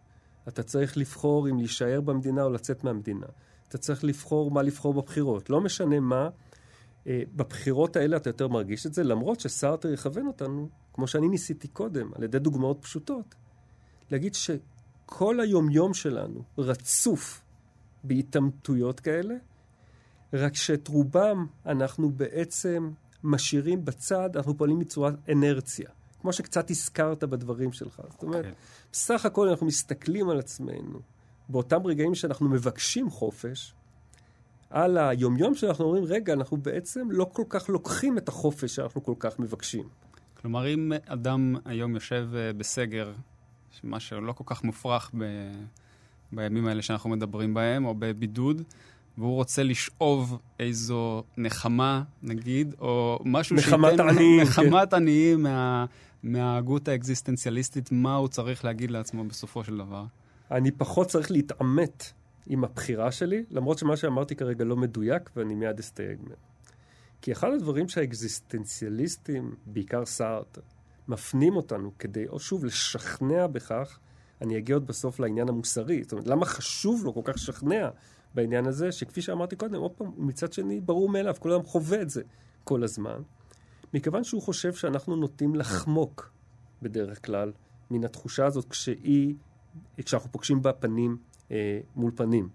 [0.48, 3.26] אתה צריך לבחור אם להישאר במדינה או לצאת מהמדינה.
[3.68, 5.50] אתה צריך לבחור מה לבחור בבחירות.
[5.50, 6.28] לא משנה מה,
[7.06, 11.68] אה, בבחירות האלה אתה יותר מרגיש את זה, למרות שסארטר יכוון אותנו, כמו שאני ניסיתי
[11.68, 13.34] קודם, על ידי דוגמאות פשוטות,
[14.10, 17.42] להגיד שכל היומיום שלנו רצוף
[18.04, 19.34] בהתעמתויות כאלה,
[20.32, 22.90] רק שאת רובם אנחנו בעצם
[23.24, 25.90] משאירים בצד, אנחנו פועלים בצורת אנרציה.
[26.22, 28.02] כמו שקצת הזכרת בדברים שלך.
[28.10, 28.52] זאת אומרת, כן.
[28.92, 31.00] בסך הכל אנחנו מסתכלים על עצמנו,
[31.48, 33.74] באותם רגעים שאנחנו מבקשים חופש,
[34.70, 39.14] על היומיום שאנחנו אומרים, רגע, אנחנו בעצם לא כל כך לוקחים את החופש שאנחנו כל
[39.18, 39.88] כך מבקשים.
[40.40, 43.12] כלומר, אם אדם היום יושב אה, בסגר,
[43.84, 45.24] מה שלא כל כך מופרך ב...
[46.32, 48.62] בימים האלה שאנחנו מדברים בהם, או בבידוד,
[49.18, 54.08] והוא רוצה לשאוב איזו נחמה, נגיד, או משהו נחמת שייתן...
[54.08, 55.86] עניים, נחמת עניים מה...
[56.22, 60.04] מההגות האקזיסטנציאליסטית, מה הוא צריך להגיד לעצמו בסופו של דבר.
[60.50, 62.12] אני פחות צריך להתעמת
[62.46, 66.34] עם הבחירה שלי, למרות שמה שאמרתי כרגע לא מדויק, ואני מיד אסתייג ממנו.
[67.22, 70.58] כי אחד הדברים שהאקזיסטנציאליסטים, בעיקר סארט,
[71.08, 73.98] מפנים אותנו כדי, או שוב, לשכנע בכך,
[74.40, 76.02] אני אגיע עוד בסוף לעניין המוסרי.
[76.02, 77.88] זאת אומרת, למה חשוב לו כל כך לשכנע
[78.34, 82.10] בעניין הזה, שכפי שאמרתי קודם, עוד פעם, מצד שני, ברור מאליו, כל אדם חווה את
[82.10, 82.22] זה
[82.64, 83.22] כל הזמן.
[83.94, 86.32] מכיוון שהוא חושב שאנחנו נוטים לחמוק
[86.82, 87.52] בדרך כלל
[87.90, 89.34] מן התחושה הזאת כשהיא,
[89.96, 91.16] כשאנחנו פוגשים בה פנים
[91.50, 92.48] אה, מול פנים.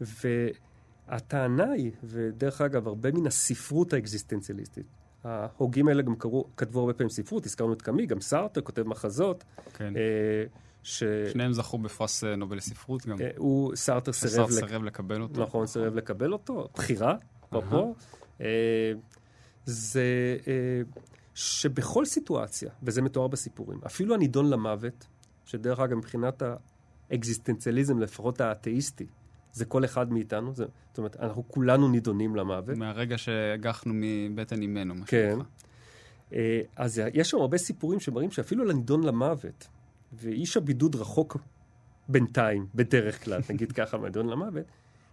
[0.00, 4.86] והטענה היא, ודרך אגב, הרבה מן הספרות האקזיסטנציאליסטית,
[5.24, 9.44] ההוגים האלה גם קראו, כתבו הרבה פעמים ספרות, הזכרנו את קאמי, גם סארטר כותב מחזות,
[9.74, 9.96] כן.
[9.96, 10.44] אה,
[10.84, 11.02] ש...
[11.32, 13.20] שניהם זכו בפרס אה, נובל לספרות גם.
[13.20, 14.54] אה, הוא, סארטר סירב, לק...
[14.54, 15.42] סירב לקבל אותו.
[15.42, 17.94] נכון, סירב לקבל אותו, בחירה, אפרופו.
[18.40, 18.92] אה,
[19.64, 20.36] זה
[21.34, 25.06] שבכל סיטואציה, וזה מתואר בסיפורים, אפילו הנידון למוות,
[25.44, 26.42] שדרך אגב, מבחינת
[27.10, 29.06] האקזיסטנציאליזם, לפחות האתאיסטי,
[29.52, 32.76] זה כל אחד מאיתנו, זה, זאת אומרת, אנחנו כולנו נידונים למוות.
[32.76, 35.36] מהרגע שהגחנו מבטן אימנו, מה כן.
[36.30, 36.40] שנקרא.
[36.76, 39.68] אז יש שם הרבה סיפורים שמראים שאפילו לנידון למוות,
[40.16, 41.36] ואיש הבידוד רחוק
[42.08, 44.66] בינתיים, בדרך כלל, נגיד ככה, מהנידון למוות,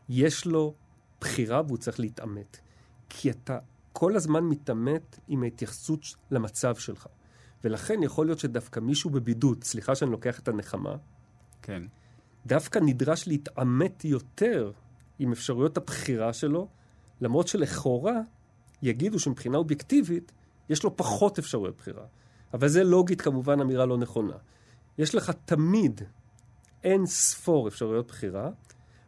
[0.10, 0.74] יש לו
[1.22, 2.58] בחירה והוא צריך להתעמת.
[3.10, 3.60] כי אתה
[3.94, 6.00] כל הזמן מתעמת עם ההתייחסות
[6.32, 7.08] למצב שלך.
[7.64, 10.96] ולכן יכול להיות שדווקא מישהו בבידוד, סליחה שאני לוקח את הנחמה,
[11.62, 11.84] כן.
[12.46, 14.72] דווקא נדרש להתעמת יותר
[15.20, 16.68] עם אפשרויות הבחירה שלו,
[17.22, 18.22] למרות שלכאורה
[18.82, 20.32] יגידו שמבחינה אובייקטיבית
[20.70, 22.04] יש לו פחות אפשרויות בחירה.
[22.54, 24.34] אבל זה לוגית כמובן אמירה לא נכונה.
[24.98, 26.02] יש לך תמיד
[26.84, 28.50] אין ספור אפשרויות בחירה,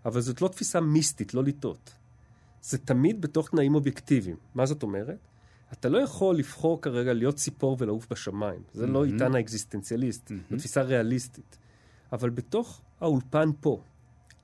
[0.06, 1.94] אבל זאת לא תפיסה מיסטית, לא לטעות.
[2.62, 4.38] זה תמיד בתוך תנאים אובייקטיביים.
[4.56, 5.18] מה זאת אומרת?
[5.74, 8.64] אתה לא יכול לבחור כרגע להיות ציפור ולעוף בשמיים.
[8.74, 9.12] זה לא מהמם.
[9.12, 10.58] עידן האקזיסטנציאליסט, זו מהמם.
[10.58, 11.58] תפיסה ריאליסטית.
[12.14, 13.84] אבל בתוך האולפן פה,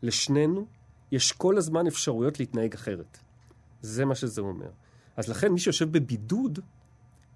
[0.02, 0.68] לשנינו,
[1.12, 3.18] יש כל הזמן אפשרויות להתנהג אחרת.
[3.82, 4.70] זה מה שזה אומר.
[5.18, 6.60] אז לכן מי שיושב בבידוד,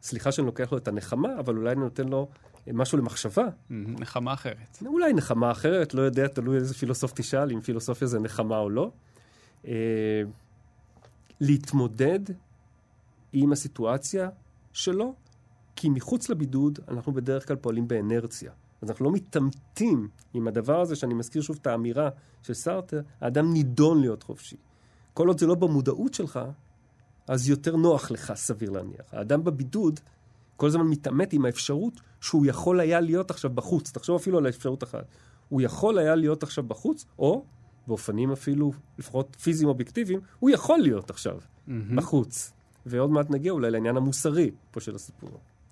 [0.01, 2.29] סליחה שאני לוקח לו את הנחמה, אבל אולי אני נותן לו
[2.73, 3.45] משהו למחשבה.
[3.69, 4.83] נחמה אחרת.
[4.85, 8.91] אולי נחמה אחרת, לא יודע, תלוי איזה פילוסוף תשאל, אם פילוסופיה זה נחמה או לא.
[9.67, 10.21] אה,
[11.41, 12.19] להתמודד
[13.33, 14.29] עם הסיטואציה
[14.73, 15.13] שלו,
[15.75, 18.51] כי מחוץ לבידוד אנחנו בדרך כלל פועלים באנרציה.
[18.81, 22.09] אז אנחנו לא מתעמתים עם הדבר הזה, שאני מזכיר שוב את האמירה
[22.41, 24.55] של סארטר, האדם נידון להיות חופשי.
[25.13, 26.39] כל עוד זה לא במודעות שלך,
[27.27, 29.05] אז יותר נוח לך, סביר להניח.
[29.11, 29.99] האדם בבידוד
[30.57, 33.91] כל הזמן מתעמת עם האפשרות שהוא יכול היה להיות עכשיו בחוץ.
[33.91, 35.05] תחשוב אפילו על האפשרות אחת.
[35.49, 37.45] הוא יכול היה להיות עכשיו בחוץ, או
[37.87, 41.71] באופנים אפילו, לפחות פיזיים אובייקטיביים, הוא יכול להיות עכשיו mm-hmm.
[41.95, 42.53] בחוץ.
[42.85, 45.29] ועוד מעט נגיע אולי לעניין המוסרי פה של הסיפור.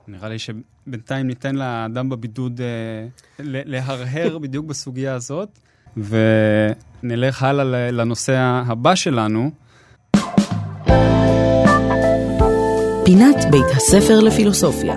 [0.08, 3.08] נראה לי שבינתיים ניתן לאדם בבידוד אה,
[3.39, 5.60] להרהר בדיוק בסוגיה הזאת,
[5.98, 9.52] ונלך הלאה לנושא הבא שלנו.
[13.12, 14.95] פינת בית הספר לפילוסופיה.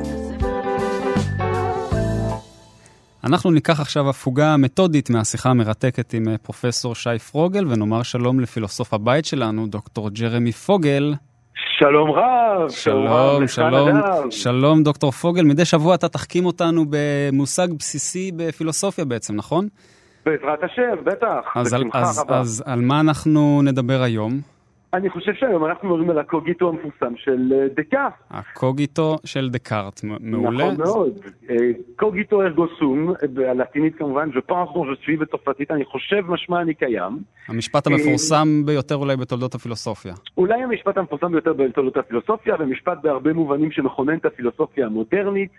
[3.24, 8.94] אנחנו ניקח עכשיו הפוגה מתודית מהשיחה המרתקת עם אה, פרופסור שי פרוגל, ונאמר שלום לפילוסוף
[8.94, 11.14] הבית שלנו, דוקטור ג'רמי פוגל.
[11.78, 14.00] שלום רב, שלום, שלום,
[14.30, 15.42] שלום דוקטור פוגל.
[15.44, 19.68] מדי שבוע אתה תחכים אותנו במושג בסיסי בפילוסופיה בעצם, נכון?
[20.26, 22.40] בעזרת השם, בטח, אז בשמחה רבה.
[22.40, 24.53] אז, אז על מה אנחנו נדבר היום?
[24.94, 28.12] אני חושב שהיום אנחנו מדברים על הקוגיטו המפורסם של אה, דקארט.
[28.30, 30.64] הקוגיטו של דקארט, מעולה.
[30.64, 31.18] נכון מאוד.
[31.50, 31.56] אה,
[31.96, 34.38] קוגיטו ארגו סום, בלטינית כמובן, je
[35.04, 37.18] suis בצרפתית, אני חושב משמע אני קיים.
[37.48, 40.14] המשפט המפורסם ביותר אולי בתולדות הפילוסופיה.
[40.36, 45.50] אולי המשפט המפורסם ביותר בתולדות הפילוסופיה, ומשפט בהרבה מובנים שמכונן את הפילוסופיה המודרנית.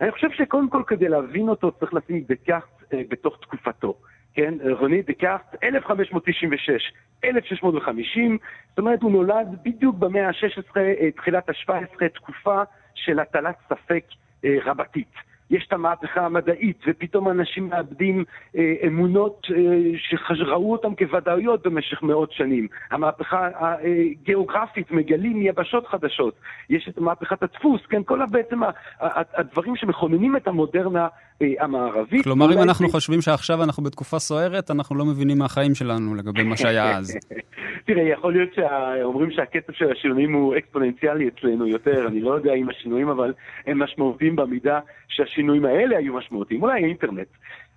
[0.00, 3.94] אני חושב שקודם כל כדי להבין אותו צריך לשים דקארט אה, בתוך תקופתו.
[4.34, 6.92] כן, רני דקארט, 1596,
[7.24, 12.62] 1650, זאת אומרת הוא נולד בדיוק במאה ה-16, אה, תחילת ה-17, תקופה
[12.94, 14.04] של הטלת ספק
[14.44, 15.14] אה, רבתית.
[15.50, 18.24] יש את המהפכה המדעית, ופתאום אנשים מאבדים
[18.56, 22.68] אה, אמונות אה, שראו אותן כוודאויות במשך מאות שנים.
[22.90, 26.34] המהפכה הגיאוגרפית, מגלים יבשות חדשות.
[26.70, 28.60] יש את מהפכת הדפוס, כן, כל בעצם
[29.00, 31.08] הדברים שמכוננים את המודרנה אה,
[31.40, 32.24] המערבית.
[32.24, 36.56] כלומר, אם אנחנו חושבים שעכשיו אנחנו בתקופה סוערת, אנחנו לא מבינים מהחיים שלנו לגבי מה
[36.56, 37.18] שהיה אז.
[37.86, 42.68] תראה, יכול להיות שאומרים שהקצב של השינויים הוא אקספוננציאלי אצלנו יותר, אני לא יודע אם
[42.68, 43.32] השינויים, אבל
[43.66, 47.28] הם משמעותיים במידה שהשינויים האלה היו משמעותיים, אולי האינטרנט.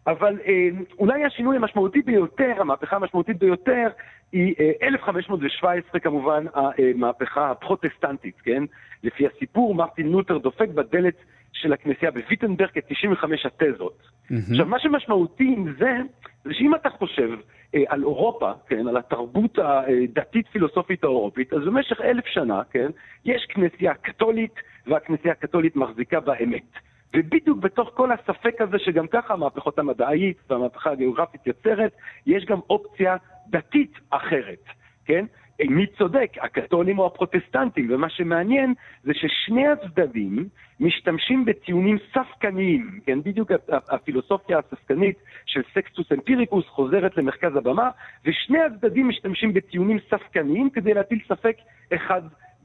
[0.08, 3.88] אבל אה, אולי השינוי המשמעותי ביותר, המהפכה המשמעותית ביותר,
[4.32, 8.64] היא אה, 1517 כמובן, המהפכה הפרוטסטנטית, כן?
[9.04, 11.16] לפי הסיפור, מרטין לותר דופק בדלת
[11.62, 13.98] של הכנסייה בוויטנברג את 95 התזות.
[14.02, 14.34] Mm-hmm.
[14.52, 15.98] עכשיו, מה שמשמעותי עם זה,
[16.44, 17.30] זה שאם אתה חושב
[17.76, 22.88] אה, על אירופה, כן, על התרבות הדתית-פילוסופית האירופית, אז במשך אלף שנה, כן,
[23.26, 24.54] יש כנסייה קתולית,
[24.88, 26.72] והכנסייה הקתולית מחזיקה באמת.
[27.16, 31.92] ובדיוק בתוך כל הספק הזה, שגם ככה המהפכות המדעית והמהפכה הגיאוגרפית יוצרת,
[32.26, 33.16] יש גם אופציה
[33.50, 34.64] דתית אחרת,
[35.06, 35.26] כן?
[35.60, 40.48] מי צודק, הקתולים או הפרוטסטנטים, ומה שמעניין זה ששני הצדדים
[40.80, 45.16] משתמשים בטיעונים ספקניים, כן, בדיוק הפילוסופיה הספקנית
[45.46, 47.90] של סקסטוס אמפיריקוס חוזרת למרכז הבמה,
[48.26, 51.58] ושני הצדדים משתמשים בטיעונים ספקניים כדי להטיל ספק
[51.94, 52.22] אחד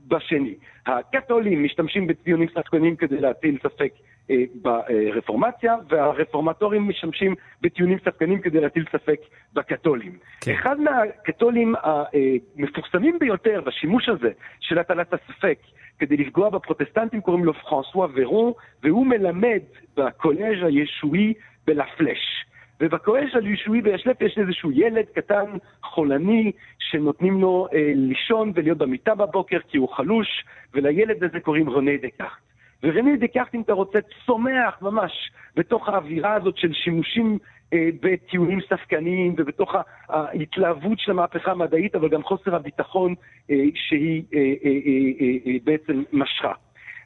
[0.08, 0.54] בשני.
[0.86, 4.11] הקתולים משתמשים בטיעונים ספקניים כדי להטיל ספק אה,
[4.54, 9.20] ברפורמציה, והרפורמטורים משתמשים בטיעונים ספקניים כדי להטיל ספק
[9.52, 10.18] בקתולים.
[10.40, 10.52] כן.
[10.52, 14.30] אחד מהקתולים המפורסמים ביותר בשימוש הזה
[14.60, 15.58] של הטלת הספק
[15.98, 19.60] כדי לפגוע בפרוטסטנטים קוראים לו פרנסואה ורון, והוא מלמד
[19.96, 21.34] בקולז' הישועי
[21.66, 22.44] בלפלש.
[22.80, 25.44] ובקולז' הישועי בישלף יש איזשהו ילד קטן,
[25.82, 31.96] חולני, שנותנים לו אה, לישון ולהיות במיטה בבוקר כי הוא חלוש, ולילד הזה קוראים רוני
[31.96, 32.51] דקארט.
[32.82, 35.12] ורני דקארט, אם אתה רוצה, צומח ממש
[35.56, 37.38] בתוך האווירה הזאת של שימושים
[37.72, 39.74] אה, בטיעונים ספקניים ובתוך
[40.08, 43.14] ההתלהבות של המהפכה המדעית, אבל גם חוסר הביטחון
[43.50, 46.52] אה, שהיא אה, אה, אה, אה, בעצם משכה.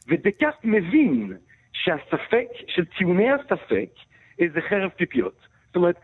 [0.08, 1.32] ודקארט מבין
[1.72, 3.88] שהספק, של טיעוני הספק,
[4.38, 5.46] זה חרב פיפיות.
[5.66, 6.00] זאת אומרת,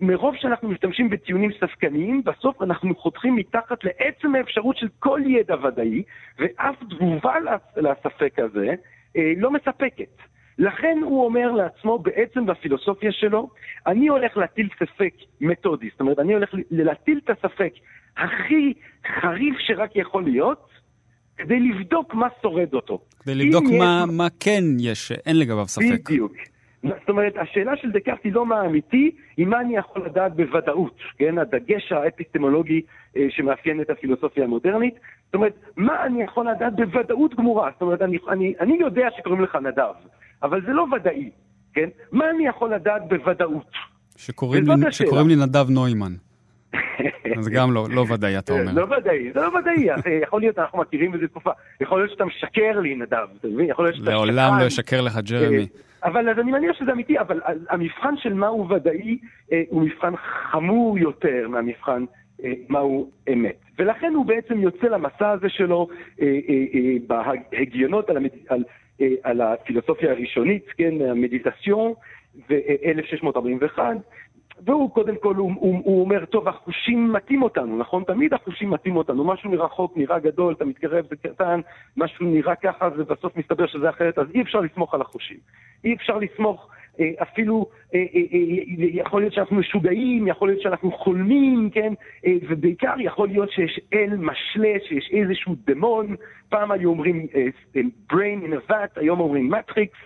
[0.00, 6.02] מרוב שאנחנו משתמשים בטיעונים ספקניים, בסוף אנחנו חותכים מתחת לעצם האפשרות של כל ידע ודאי,
[6.38, 7.34] ואף תגובה
[7.76, 8.74] לספק הזה אה,
[9.36, 10.16] לא מספקת.
[10.58, 13.50] לכן הוא אומר לעצמו, בעצם בפילוסופיה שלו,
[13.86, 17.72] אני הולך להטיל ספק מתודי, זאת אומרת, אני הולך להטיל את הספק
[18.16, 18.72] הכי
[19.20, 20.68] חריף שרק יכול להיות,
[21.36, 23.00] כדי לבדוק מה שורד אותו.
[23.20, 24.14] כדי לבדוק מה, יש...
[24.16, 26.10] מה כן יש, אין לגביו ספק.
[26.10, 26.32] בדיוק.
[26.84, 30.98] זאת אומרת, השאלה של דקארט היא לא מה אמיתי, היא מה אני יכול לדעת בוודאות,
[31.18, 31.38] כן?
[31.38, 32.80] הדגש האפיסטמולוגי
[33.16, 34.94] אה, שמאפיין את הפילוסופיה המודרנית.
[35.26, 37.70] זאת אומרת, מה אני יכול לדעת בוודאות גמורה?
[37.72, 39.94] זאת אומרת, אני, אני, אני יודע שקוראים לך נדב,
[40.42, 41.30] אבל זה לא ודאי,
[41.74, 41.88] כן?
[42.12, 43.70] מה אני יכול לדעת בוודאות?
[44.16, 46.12] שקוראים, לי, שקוראים לי נדב נוימן.
[47.40, 48.72] זה גם לא, לא ודאי, אתה אומר.
[48.72, 49.86] לא ודאי, זה לא ודאי.
[50.22, 51.50] יכול להיות, אנחנו מכירים איזה תקופה.
[51.80, 53.70] יכול להיות שאתה משקר לי, נדב, אתה מבין?
[53.70, 55.66] יכול להיות שאתה לעולם לא ישקר לך, ג'רמי.
[56.04, 59.18] אבל אז אני מניח שזה אמיתי, אבל המבחן של מהו ודאי
[59.68, 60.12] הוא מבחן
[60.50, 62.04] חמור יותר מהמבחן
[62.68, 63.56] מהו אמת.
[63.78, 65.88] ולכן הוא בעצם יוצא למסע הזה שלו
[67.06, 68.30] בהגיונות על, המד...
[68.48, 68.64] על,
[69.22, 71.92] על הפילוסופיה הראשונית, כן, המדיטציון,
[72.50, 73.78] ו-1641,
[74.62, 78.04] והוא קודם כל, הוא, הוא, הוא אומר, טוב, החושים מתאים אותנו, נכון?
[78.04, 81.60] תמיד החושים מתאים אותנו, משהו מרחוק נראה גדול, אתה מתקרב, זה קטן,
[81.96, 85.38] משהו נראה ככה, ובסוף מסתבר שזה אחרת, אז אי אפשר לסמוך על החושים.
[85.84, 86.68] אי אפשר לסמוך
[87.00, 88.26] אה, אפילו, אה, אה,
[88.78, 91.92] יכול להיות שאנחנו משוגעים, יכול להיות שאנחנו חולמים, כן?
[92.48, 96.16] ובעיקר יכול להיות שיש אל משלה, שיש איזשהו דמון,
[96.48, 97.26] פעם היו אומרים
[98.12, 99.96] brain in a vat, היום אומרים matrix,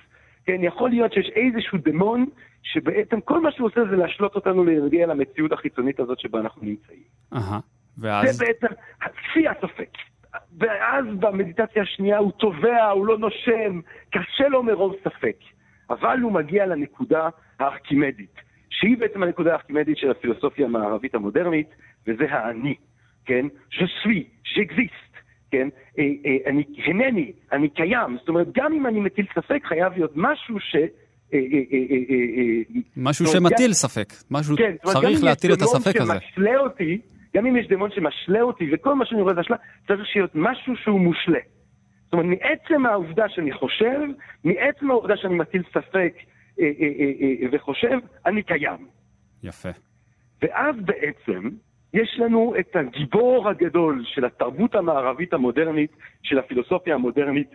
[0.46, 0.56] כן?
[0.60, 2.26] יכול להיות שיש איזשהו דמון
[2.62, 7.02] שבעצם כל מה שהוא עושה זה להשלות אותנו להגיע למציאות החיצונית הזאת שבה אנחנו נמצאים.
[7.32, 7.60] אהה,
[7.98, 8.36] ואז?
[8.36, 8.74] זה בעצם
[9.32, 9.90] שיא הספק.
[10.58, 15.36] ואז במדיטציה השנייה הוא תובע, הוא לא נושם, קשה לו מרוב ספק.
[15.90, 18.40] אבל הוא מגיע לנקודה הארכימדית,
[18.70, 21.68] שהיא בעצם הנקודה הארכימדית של הפילוסופיה המערבית המודרנית,
[22.06, 22.74] וזה האני,
[23.24, 23.46] כן?
[23.72, 25.16] Suis, j'existe,
[25.50, 25.68] כן?
[25.98, 28.16] אה, אה, אני הנני, אני קיים.
[28.18, 30.76] זאת אומרת, גם אם אני מטיל ספק, חייב להיות משהו ש...
[31.34, 31.40] אה,
[32.96, 36.12] משהו שמטיל ספק, משהו כן, צריך להטיל את הספק הזה.
[36.20, 37.00] שמשלה אותי,
[37.34, 40.76] גם אם יש דמון שמשלה אותי, וכל מה שאני רואה זה השלה, צריך להיות משהו
[40.76, 41.38] שהוא מושלה.
[42.04, 44.00] זאת אומרת, מעצם העובדה שאני חושב,
[44.44, 46.14] מעצם העובדה שאני מטיל ספק
[46.60, 46.88] אה, אה,
[47.42, 48.86] אה, וחושב, אני קיים.
[49.42, 49.68] יפה.
[50.42, 51.48] ואז בעצם
[51.94, 55.90] יש לנו את הגיבור הגדול של התרבות המערבית המודרנית,
[56.22, 57.50] של הפילוסופיה המודרנית,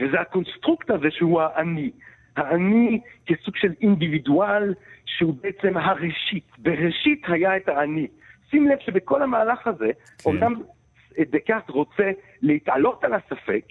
[0.00, 1.90] וזה ה construct הזה שהוא האני.
[2.36, 4.74] האני כסוג של אינדיבידואל
[5.06, 6.44] שהוא בעצם הראשית.
[6.58, 8.06] בראשית היה את האני.
[8.50, 10.30] שים לב שבכל המהלך הזה, כן.
[10.30, 10.54] אומנם
[11.20, 12.10] דקארט רוצה
[12.42, 13.64] להתעלות על הספק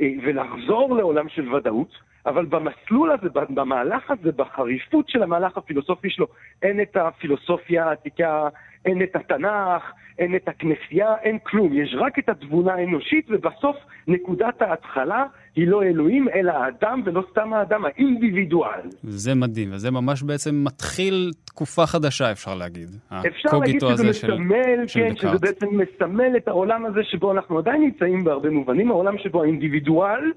[0.00, 6.26] אה, ולחזור לעולם של ודאות, אבל במסלול הזה, במהלך הזה, בחריפות של המהלך הפילוסופי שלו,
[6.62, 8.48] אין את הפילוסופיה העתיקה,
[8.84, 11.72] אין את התנ"ך, אין את הכנסייה, אין כלום.
[11.72, 13.76] יש רק את התבונה האנושית, ובסוף
[14.06, 15.24] נקודת ההתחלה
[15.56, 18.80] היא לא אלוהים, אלא האדם, ולא סתם האדם, האינדיבידואל.
[19.02, 22.88] זה מדהים, וזה ממש בעצם מתחיל תקופה חדשה, אפשר להגיד.
[23.26, 27.58] אפשר להגיד שזה מסמל, של, כן, של שזה בעצם מסמל את העולם הזה שבו אנחנו
[27.58, 30.32] עדיין נמצאים בהרבה מובנים, העולם שבו האינדיבידואל,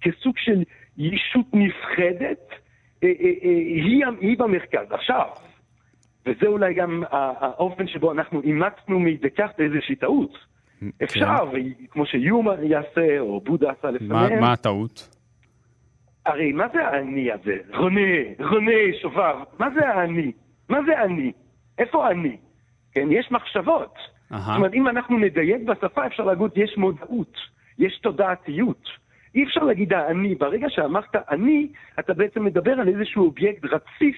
[0.00, 0.62] כסוג של
[0.98, 2.50] ישות נפחדת,
[3.02, 3.50] אה, אה, אה,
[3.84, 4.86] היא, היא במרכז.
[4.90, 5.26] עכשיו,
[6.26, 10.38] וזה אולי גם האופן שבו אנחנו אימצנו מדקארט איזושהי טעות.
[10.80, 10.86] כן.
[11.04, 11.50] אפשר,
[11.90, 14.40] כמו שיומה יעשה, או בודה עשה לפניהם.
[14.40, 15.08] מה הטעות?
[16.26, 17.56] הרי מה זה האני הזה?
[17.74, 18.00] רונה,
[18.38, 20.32] רונה, שובב, מה זה האני?
[20.68, 21.32] מה זה אני?
[21.78, 22.36] איפה אני?
[22.92, 23.94] כן, יש מחשבות.
[24.30, 27.36] זאת אומרת, אם אנחנו נדייק בשפה, אפשר להגיד, יש מודעות,
[27.78, 28.88] יש תודעתיות.
[29.34, 30.34] אי אפשר להגיד האני.
[30.34, 34.16] ברגע שאמרת אני, אתה בעצם מדבר על איזשהו אובייקט רציף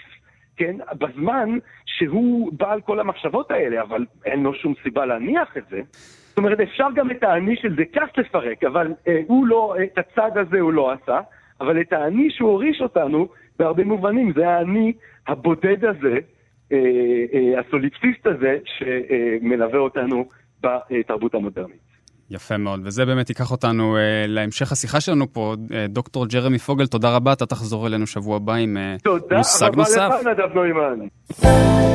[0.56, 5.80] כן, בזמן שהוא בעל כל המחשבות האלה, אבל אין לו שום סיבה להניח את זה.
[6.28, 10.38] זאת אומרת, אפשר גם את האני של דקארט לפרק, אבל אה, הוא לא, את הצד
[10.38, 11.20] הזה הוא לא עשה,
[11.60, 14.92] אבל את האני שהוא הוריש אותנו, בהרבה מובנים, זה האני
[15.26, 16.18] הבודד הזה,
[16.72, 16.78] אה,
[17.34, 20.28] אה, הסוליפסיסט הזה, שמלווה אותנו
[20.60, 21.95] בתרבות המודרנית.
[22.30, 25.54] יפה מאוד, וזה באמת ייקח אותנו uh, להמשך השיחה שלנו פה.
[25.68, 29.94] Uh, דוקטור ג'רמי פוגל, תודה רבה, אתה תחזור אלינו שבוע הבא עם uh, מושג נוסף.
[29.94, 31.06] תודה רבה לך, נדב נוימן.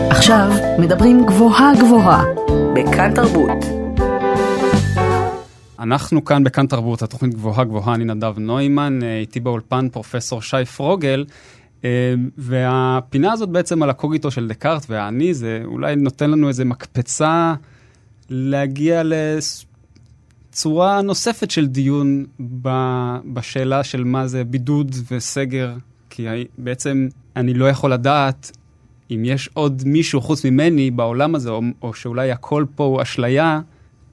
[0.09, 2.23] עכשיו מדברים גבוהה גבוהה,
[2.75, 3.65] בכאן תרבות.
[5.79, 11.25] אנחנו כאן בכאן תרבות, התוכנית גבוהה גבוהה, אני נדב נוימן, איתי באולפן פרופסור שי פרוגל.
[12.37, 17.53] והפינה הזאת בעצם על הקוגיטו של דקארט והאני, זה אולי נותן לנו איזה מקפצה
[18.29, 19.65] להגיע לס...
[20.51, 22.25] צורה נוספת של דיון
[23.33, 25.73] בשאלה של מה זה בידוד וסגר,
[26.09, 28.51] כי בעצם אני לא יכול לדעת
[29.11, 33.61] אם יש עוד מישהו חוץ ממני בעולם הזה, או, או שאולי הכל פה הוא אשליה.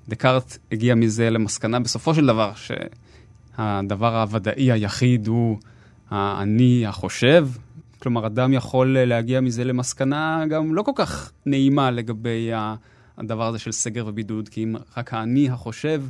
[0.09, 5.59] דקארט הגיע מזה למסקנה בסופו של דבר, שהדבר הוודאי היחיד הוא
[6.11, 7.48] האני החושב.
[7.98, 12.51] כלומר, אדם יכול להגיע מזה למסקנה גם לא כל כך נעימה לגבי
[13.18, 16.03] הדבר הזה של סגר ובידוד, כי אם רק האני החושב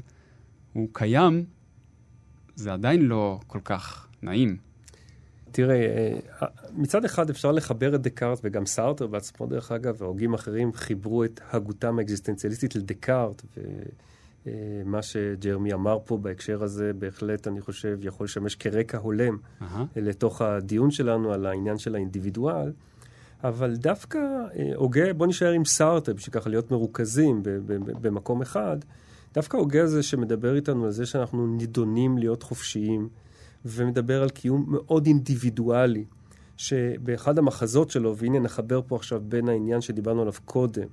[0.78, 1.44] הוא קיים,
[2.54, 4.56] זה עדיין לא כל כך נעים.
[5.52, 10.72] תראה, אה, מצד אחד אפשר לחבר את דקארט, וגם סארטר בעצמו, דרך אגב, והוגים אחרים
[10.72, 13.42] חיברו את הגותם האקזיסטנציאליסטית לדקארט,
[14.46, 19.64] ומה שג'רמי אמר פה בהקשר הזה, בהחלט, אני חושב, יכול לשמש כרקע הולם uh-huh.
[19.96, 22.72] לתוך הדיון שלנו על העניין של האינדיבידואל.
[23.44, 27.42] אבל דווקא אה, הוגה, בוא נשאר עם סארטר, בשביל ככה להיות מרוכזים
[28.02, 28.76] במקום אחד,
[29.34, 33.08] דווקא הוגה זה שמדבר איתנו על זה שאנחנו נידונים להיות חופשיים,
[33.64, 36.04] ומדבר על קיום מאוד אינדיבידואלי,
[36.56, 40.86] שבאחד המחזות שלו, והנה נחבר פה עכשיו בין העניין שדיברנו עליו קודם,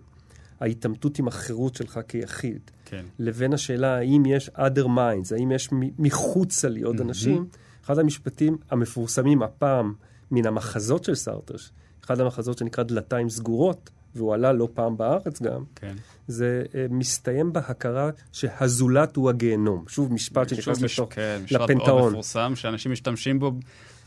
[0.59, 3.05] ההתעמתות עם החירות שלך כיחיד, כן.
[3.19, 5.69] לבין השאלה האם יש other minds, האם יש
[5.99, 7.45] מחוצה לי עוד אנשים,
[7.85, 9.93] אחד המשפטים המפורסמים הפעם
[10.31, 11.55] מן המחזות של סארטר,
[12.05, 15.93] אחד המחזות שנקרא דלתיים סגורות, והוא עלה לא פעם בארץ גם, כן.
[16.27, 19.85] זה אה, מסתיים בהכרה שהזולת הוא הגיהנום.
[19.87, 22.09] שוב, משפט שנכנס לתוך, כן, משפט מאוד לפנתאון.
[22.11, 23.51] מפורסם, שאנשים משתמשים בו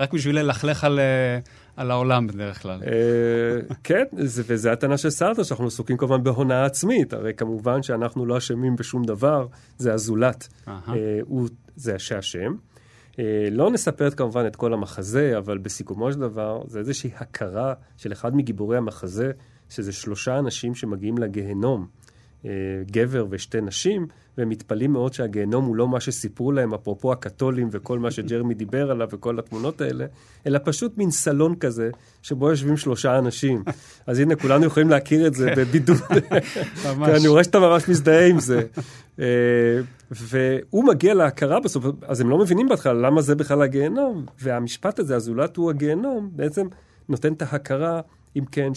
[0.00, 1.38] רק בשביל ללכלך על, אה,
[1.76, 2.80] על העולם בדרך כלל.
[2.86, 7.12] אה, כן, זה- וזה הטענה של סארטר, שאנחנו עסוקים כמובן בהונאה עצמית.
[7.12, 9.46] הרי כמובן שאנחנו לא אשמים בשום דבר,
[9.78, 10.48] זה הזולת.
[10.68, 10.80] אהה.
[10.88, 10.94] אה,
[11.24, 12.54] הוא זה שאשם.
[13.50, 18.36] לא נספר כמובן את כל המחזה, אבל בסיכומו של דבר, זה איזושהי הכרה של אחד
[18.36, 19.30] מגיבורי המחזה,
[19.68, 21.86] שזה שלושה אנשים שמגיעים לגיהנום,
[22.44, 22.50] אה,
[22.90, 24.06] גבר ושתי נשים,
[24.38, 28.90] והם מתפלאים מאוד שהגיהנום הוא לא מה שסיפרו להם, אפרופו הקתולים וכל מה שג'רמי דיבר
[28.90, 30.06] עליו וכל התמונות האלה,
[30.46, 31.90] אלא פשוט מין סלון כזה,
[32.22, 33.62] שבו יושבים שלושה אנשים.
[34.06, 35.96] אז הנה, כולנו יכולים להכיר את זה בבידוד.
[36.86, 37.08] ממש.
[37.08, 38.62] כן, אני רואה שאתה ממש מזדהה עם זה.
[39.20, 39.24] אה,
[40.10, 45.16] והוא מגיע להכרה בסוף, אז הם לא מבינים בהתחלה למה זה בכלל הגיהנום, והמשפט הזה,
[45.16, 46.66] הזולת הוא הגיהנום, בעצם
[47.08, 48.00] נותן את ההכרה,
[48.36, 48.74] אם כן,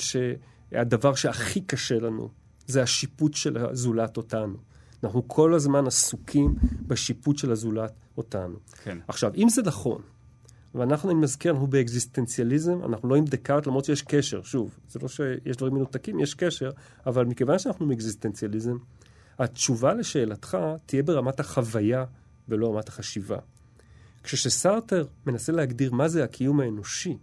[0.72, 2.30] שהדבר שהכי קשה לנו
[2.68, 4.58] זה השיפוט של הזולת אותנו.
[5.04, 6.56] אנחנו כל הזמן עסוקים
[6.88, 8.58] בשיפוט של הזולת אותנו.
[8.84, 8.98] כן.
[9.08, 10.02] עכשיו, אם זה נכון,
[10.76, 15.08] ואנחנו, אני מזכיר, אנחנו באקזיסטנציאליזם, אנחנו לא עם דקארט, למרות שיש קשר, שוב, זה לא
[15.08, 16.72] שיש דברים מנותקים, יש קשר,
[17.06, 18.78] אבל מכיוון שאנחנו באקזיסטנציאליזם,
[19.40, 22.06] התשובה לשאלתך תהיה ברמת החוויה
[22.50, 23.38] ולא רמת החשיבה.
[24.24, 27.18] כשסארטר מנסה להגדיר מה זה הקיום האנושי,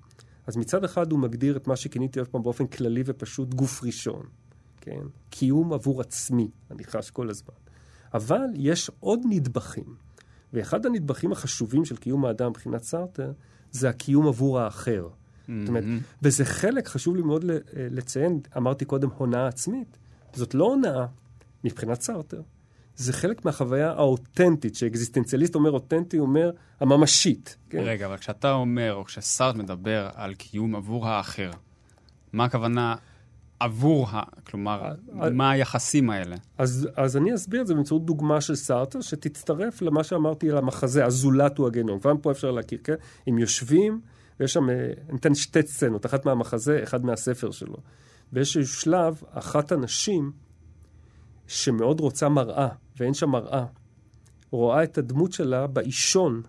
[0.48, 4.22] אז מצד אחד הוא מגדיר את מה שכיניתי עוד פעם באופן כללי ופשוט גוף ראשון,
[4.80, 5.00] כן?
[5.30, 7.54] קיום עבור עצמי, אני חש כל הזמן.
[8.14, 9.94] אבל יש עוד נדבכים,
[10.52, 13.32] ואחד הנדבכים החשובים של קיום האדם מבחינת סארטר,
[13.70, 15.08] זה הקיום עבור האחר.
[15.60, 15.84] זאת אומרת,
[16.22, 19.98] וזה חלק, חשוב לי מאוד ל- לציין, אמרתי קודם הונאה עצמית,
[20.34, 21.06] זאת לא הונאה
[21.64, 22.42] מבחינת סארטר,
[22.98, 27.56] זה חלק מהחוויה האותנטית, שאקזיסטנציאליסט אומר אותנטי, הוא אומר הממשית.
[27.70, 27.78] כן?
[27.78, 31.50] רגע, אבל כשאתה אומר, או כשסארט מדבר על קיום עבור האחר,
[32.32, 32.94] מה הכוונה
[33.60, 34.22] עבור ה...
[34.46, 34.92] כלומר,
[35.22, 36.36] אה, מה היחסים האלה?
[36.58, 41.04] אז, אז אני אסביר את זה באמצעות דוגמה של סארטר, שתצטרף למה שאמרתי על המחזה,
[41.04, 42.00] הזולת הוא הגנום.
[42.00, 42.94] כבר פה אפשר להכיר, כן?
[43.26, 44.00] הם יושבים,
[44.40, 44.74] ויש שם, אה,
[45.08, 47.76] אני אתן שתי סצנות, אחת מהמחזה, אחד מהספר שלו.
[48.32, 50.32] באיזשהו שלב, אחת הנשים,
[51.48, 52.68] שמאוד רוצה מראה,
[53.00, 53.64] ואין שם מראה,
[54.50, 56.42] רואה את הדמות שלה באישון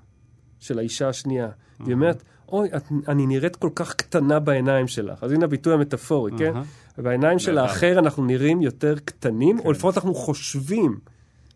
[0.59, 1.49] של האישה השנייה.
[1.79, 5.23] והיא אומרת, אוי, את, אני נראית כל כך קטנה בעיניים שלך.
[5.23, 6.55] אז הנה הביטוי המטאפורי, כן?
[6.55, 6.63] אהה.
[6.97, 7.57] בעיניים של.
[7.57, 9.65] האחר אנחנו נראים יותר קטנים, כן.
[9.65, 10.99] או לפחות אנחנו חושבים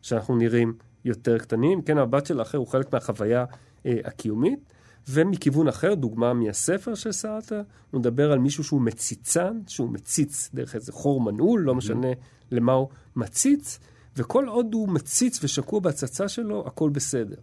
[0.01, 0.73] שאנחנו נראים
[1.05, 1.81] יותר קטנים.
[1.81, 3.45] כן, המבט של האחר הוא חלק מהחוויה
[3.85, 4.73] אה, הקיומית.
[5.09, 10.75] ומכיוון אחר, דוגמה מהספר של סארטר, הוא מדבר על מישהו שהוא מציצן, שהוא מציץ דרך
[10.75, 12.07] איזה חור מנעול, לא משנה
[12.53, 13.79] למה הוא מציץ,
[14.17, 17.35] וכל עוד הוא מציץ ושקוע בהצצה שלו, הכל בסדר.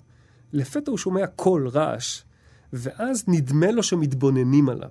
[0.53, 2.23] לפתע הוא שומע קול, רעש,
[2.73, 4.89] ואז נדמה לו שמתבוננים עליו.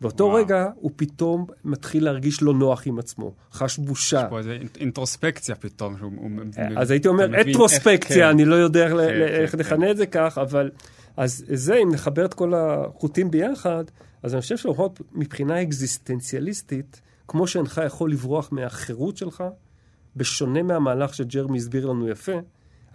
[0.00, 0.34] באותו וואו.
[0.36, 4.26] רגע הוא פתאום מתחיל להרגיש לא נוח עם עצמו, חש בושה.
[4.30, 5.96] פה איזו אינ- אינטרוספקציה פתאום.
[5.98, 6.30] שהוא- הוא-
[6.76, 8.28] אז הייתי אומר אטרוספקציה, כן.
[8.28, 8.98] אני לא יודע איך כן,
[9.42, 10.70] איך כן, לכנה את זה כך, אבל...
[11.16, 13.84] אז זה, אם נחבר את כל החוטים ביחד,
[14.22, 19.44] אז אני חושב שלפחות מבחינה אקזיסטנציאליסטית, כמו שאינך יכול לברוח מהחירות שלך,
[20.16, 22.32] בשונה מהמהלך שג'רמי הסביר לנו יפה,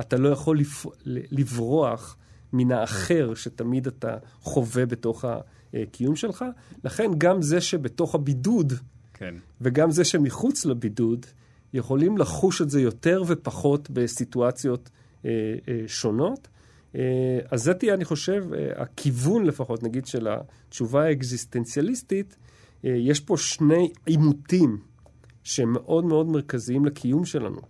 [0.01, 0.85] אתה לא יכול לפ...
[1.05, 2.17] לברוח
[2.53, 5.25] מן האחר שתמיד אתה חווה בתוך
[5.73, 6.45] הקיום שלך.
[6.83, 8.73] לכן גם זה שבתוך הבידוד,
[9.13, 9.35] כן.
[9.61, 11.25] וגם זה שמחוץ לבידוד,
[11.73, 14.89] יכולים לחוש את זה יותר ופחות בסיטואציות
[15.25, 15.29] אה,
[15.67, 16.47] אה, שונות.
[16.95, 22.37] אה, אז זה תהיה, אני חושב, אה, הכיוון לפחות, נגיד, של התשובה האקזיסטנציאליסטית.
[22.85, 24.77] אה, יש פה שני עימותים
[25.43, 27.61] שהם מאוד מאוד מרכזיים לקיום שלנו.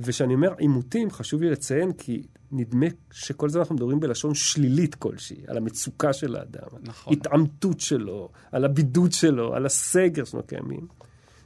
[0.00, 2.22] וכשאני אומר עימותים, חשוב לי לציין, כי
[2.52, 7.12] נדמה שכל הזמן אנחנו מדברים בלשון שלילית כלשהי, על המצוקה של האדם, נכון.
[7.12, 10.86] התעמתות שלו, על הבידוד שלו, על הסגר שלנו קיימים.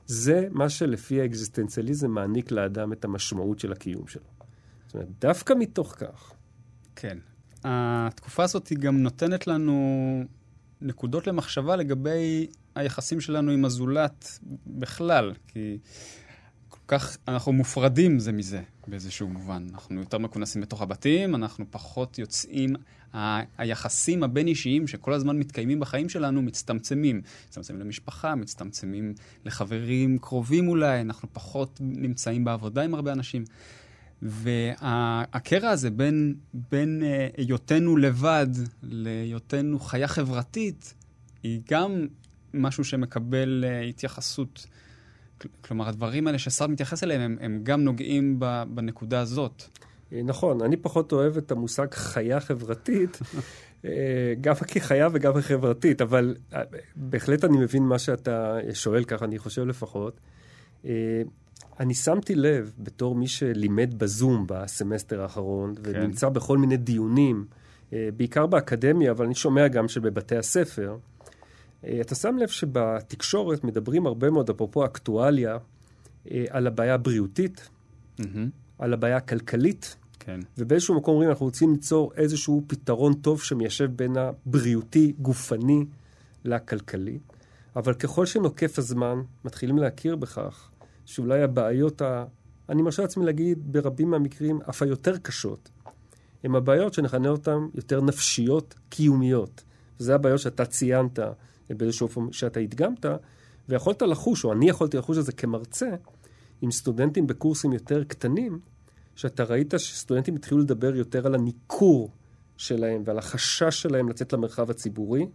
[0.06, 4.22] זה מה שלפי האקזיסטנציאליזם מעניק לאדם את המשמעות של הקיום שלו.
[4.86, 6.32] זאת אומרת, דווקא מתוך כך,
[6.96, 7.18] כן.
[7.64, 10.24] התקופה הזאת היא גם נותנת לנו
[10.80, 12.46] נקודות למחשבה לגבי
[12.78, 15.78] היחסים שלנו עם הזולת בכלל, כי
[16.88, 19.66] כך, אנחנו מופרדים זה מזה באיזשהו מובן.
[19.72, 22.74] אנחנו יותר מכונסים בתוך הבתים, אנחנו פחות יוצאים,
[23.14, 27.22] ה- היחסים הבין-אישיים שכל הזמן מתקיימים בחיים שלנו מצטמצמים.
[27.46, 29.14] מצטמצמים למשפחה, מצטמצמים
[29.44, 33.44] לחברים קרובים אולי, אנחנו פחות נמצאים בעבודה עם הרבה אנשים.
[34.22, 38.46] והקרע הזה בין, בין אה, היותנו לבד
[38.82, 40.94] להיותנו חיה חברתית,
[41.42, 42.06] היא גם
[42.54, 44.66] משהו שמקבל אה, התייחסות.
[45.40, 49.62] כל- כלומר, הדברים האלה שסארד מתייחס אליהם, הם, הם גם נוגעים ב, בנקודה הזאת.
[50.12, 53.18] אה, נכון, אני פחות אוהב את המושג חיה חברתית,
[53.84, 53.90] אה,
[54.40, 56.34] גם כחיה וגם כחברתית, אבל
[56.96, 60.20] בהחלט אני מבין מה שאתה שואל, ככה אני חושב לפחות.
[61.80, 67.44] אני שמתי לב, בתור מי שלימד בזום בסמסטר האחרון, ונמצא בכל מיני דיונים,
[67.92, 70.96] בעיקר באקדמיה, אבל אני שומע גם שבבתי הספר,
[71.84, 75.58] אתה שם לב שבתקשורת מדברים הרבה מאוד, אפרופו אקטואליה,
[76.30, 77.68] אה, על הבעיה הבריאותית,
[78.78, 80.40] על הבעיה הכלכלית, כן.
[80.58, 85.84] ובאיזשהו מקום אומרים, אנחנו רוצים ליצור איזשהו פתרון טוב שמיישב בין הבריאותי, גופני,
[86.44, 87.18] לכלכלי.
[87.76, 90.70] אבל ככל שנוקף הזמן, מתחילים להכיר בכך
[91.04, 92.24] שאולי הבעיות, ה...
[92.68, 95.68] אני מרשה לעצמי להגיד, ברבים מהמקרים, אף היותר קשות,
[96.44, 99.64] הן הבעיות שנכנה אותן יותר נפשיות, קיומיות.
[100.00, 101.18] וזה הבעיות שאתה ציינת
[101.70, 103.06] באיזשהו אופן שאתה הדגמת,
[103.68, 105.90] ויכולת לחוש, או אני יכולתי לחוש את זה כמרצה,
[106.62, 108.58] עם סטודנטים בקורסים יותר קטנים,
[109.16, 112.10] שאתה ראית שסטודנטים התחילו לדבר יותר על הניכור
[112.56, 115.26] שלהם ועל החשש שלהם לצאת למרחב הציבורי.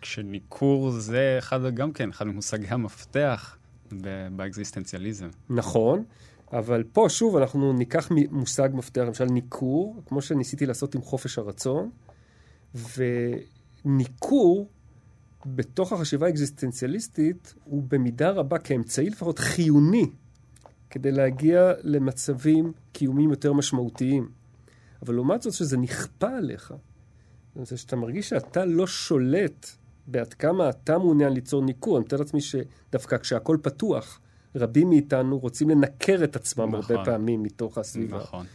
[0.00, 3.56] כשניכור זה אחד, גם כן, אחד ממושגי המפתח
[4.36, 5.28] באקזיסטנציאליזם.
[5.50, 6.04] נכון,
[6.52, 11.90] אבל פה שוב אנחנו ניקח מושג מפתח, למשל ניכור, כמו שניסיתי לעשות עם חופש הרצון,
[13.84, 14.68] וניכור
[15.46, 20.06] בתוך החשיבה האקזיסטנציאליסטית הוא במידה רבה כאמצעי לפחות חיוני
[20.90, 24.28] כדי להגיע למצבים קיומיים יותר משמעותיים.
[25.02, 26.74] אבל לעומת זאת שזה נכפה עליך,
[27.62, 29.66] זה שאתה מרגיש שאתה לא שולט
[30.06, 31.96] בעד כמה אתה מעוניין ליצור ניכור.
[31.96, 34.20] אני מתאר לעצמי שדווקא כשהכול פתוח,
[34.54, 36.96] רבים מאיתנו רוצים לנקר את עצמם נכון.
[36.96, 38.16] הרבה פעמים מתוך הסביבה.
[38.16, 38.46] נכון.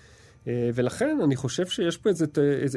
[0.47, 2.25] אה, ולכן אני חושב שיש פה איזה,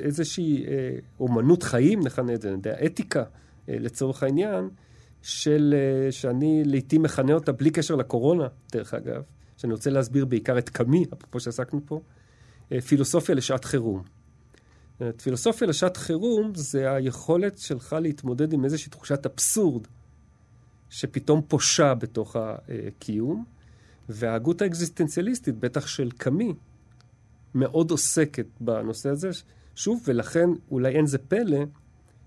[0.02, 2.54] איזושהי אה, אומנות חיים, נכנה את זה,
[2.86, 3.24] אתיקה
[3.68, 4.68] לצורך העניין,
[5.26, 9.22] של, אה, שאני לעיתים מכנה אותה בלי קשר לקורונה, דרך אגב,
[9.56, 12.00] שאני רוצה להסביר בעיקר את קמי, אפרופו שעסקנו פה,
[12.72, 14.02] אה, פילוסופיה לשעת חירום.
[15.22, 19.86] פילוסופיה לשעת חירום זה היכולת שלך להתמודד עם איזושהי תחושת אבסורד
[20.90, 23.44] שפתאום פושה בתוך הקיום,
[24.08, 26.54] וההגות האקזיסטנציאליסטית, בטח של קמי,
[27.54, 29.30] מאוד עוסקת בנושא הזה,
[29.74, 31.58] שוב, ולכן אולי אין זה פלא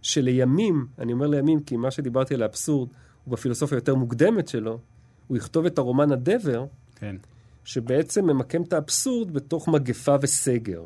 [0.02, 2.90] שלימים, אני אומר לימים, כי מה שדיברתי על האבסורד
[3.26, 4.80] הוא בפילוסופיה יותר מוקדמת שלו,
[5.28, 7.16] הוא יכתוב את הרומן הדבר, כן.
[7.64, 10.84] שבעצם ממקם את האבסורד בתוך מגפה וסגר.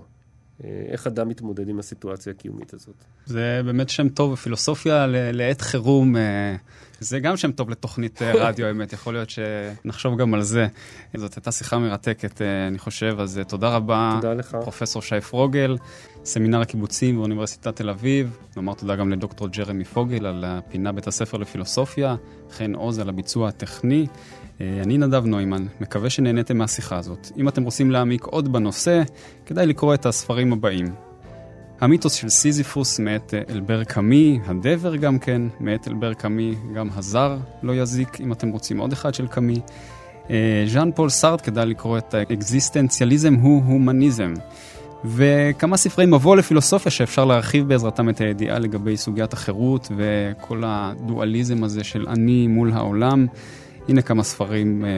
[0.63, 2.95] אה, איך אדם מתמודד עם הסיטואציה הקיומית הזאת.
[3.25, 6.15] זה באמת שם טוב בפילוסופיה ל- לעת חירום.
[7.03, 10.67] זה גם שם טוב לתוכנית אה, רדיו, האמת, יכול להיות שנחשוב גם על זה.
[11.15, 14.57] זאת הייתה שיחה מרתקת, אה, אני חושב, אז אה, תודה רבה, תודה לך.
[14.61, 15.77] פרופסור שי פרוגל,
[16.25, 18.37] סמינר הקיבוצים באוניברסיטת תל אביב.
[18.55, 22.15] נאמר תודה גם לדוקטור ג'רמי פוגל על הפינה בית הספר לפילוסופיה,
[22.51, 24.07] חן חן עוז על הביצוע הטכני.
[24.59, 27.31] אני נדב נוימן, מקווה שנהניתם מהשיחה הזאת.
[27.37, 29.01] אם אתם רוצים להעמיק עוד בנושא,
[29.45, 31.12] כדאי לקרוא את הספרים הבאים.
[31.83, 37.75] המיתוס של סיזיפוס מאת אלבר קאמי, הדבר גם כן, מאת אלבר קאמי, גם הזר לא
[37.75, 39.59] יזיק, אם אתם רוצים עוד אחד של קאמי.
[40.29, 44.33] אה, ז'אן פול סארטר, כדאי לקרוא את האקזיסטנציאליזם הוא הומניזם.
[45.05, 51.83] וכמה ספרי מבוא לפילוסופיה שאפשר להרחיב בעזרתם את הידיעה לגבי סוגיית החירות וכל הדואליזם הזה
[51.83, 53.27] של אני מול העולם.
[53.89, 54.89] הנה כמה ספרים אה,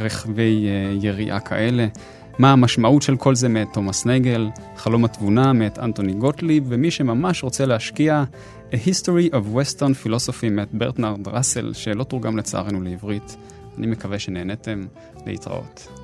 [0.00, 1.86] רחבי אה, יריעה כאלה.
[2.38, 7.42] מה המשמעות של כל זה מאת תומאס נייגל, חלום התבונה מאת אנטוני גוטליב, ומי שממש
[7.42, 8.24] רוצה להשקיע,
[8.70, 13.36] A History of Western Philosophy מאת ברטנרד ראסל, שלא תורגם לצערנו לעברית.
[13.78, 14.86] אני מקווה שנהניתם
[15.26, 16.03] להתראות.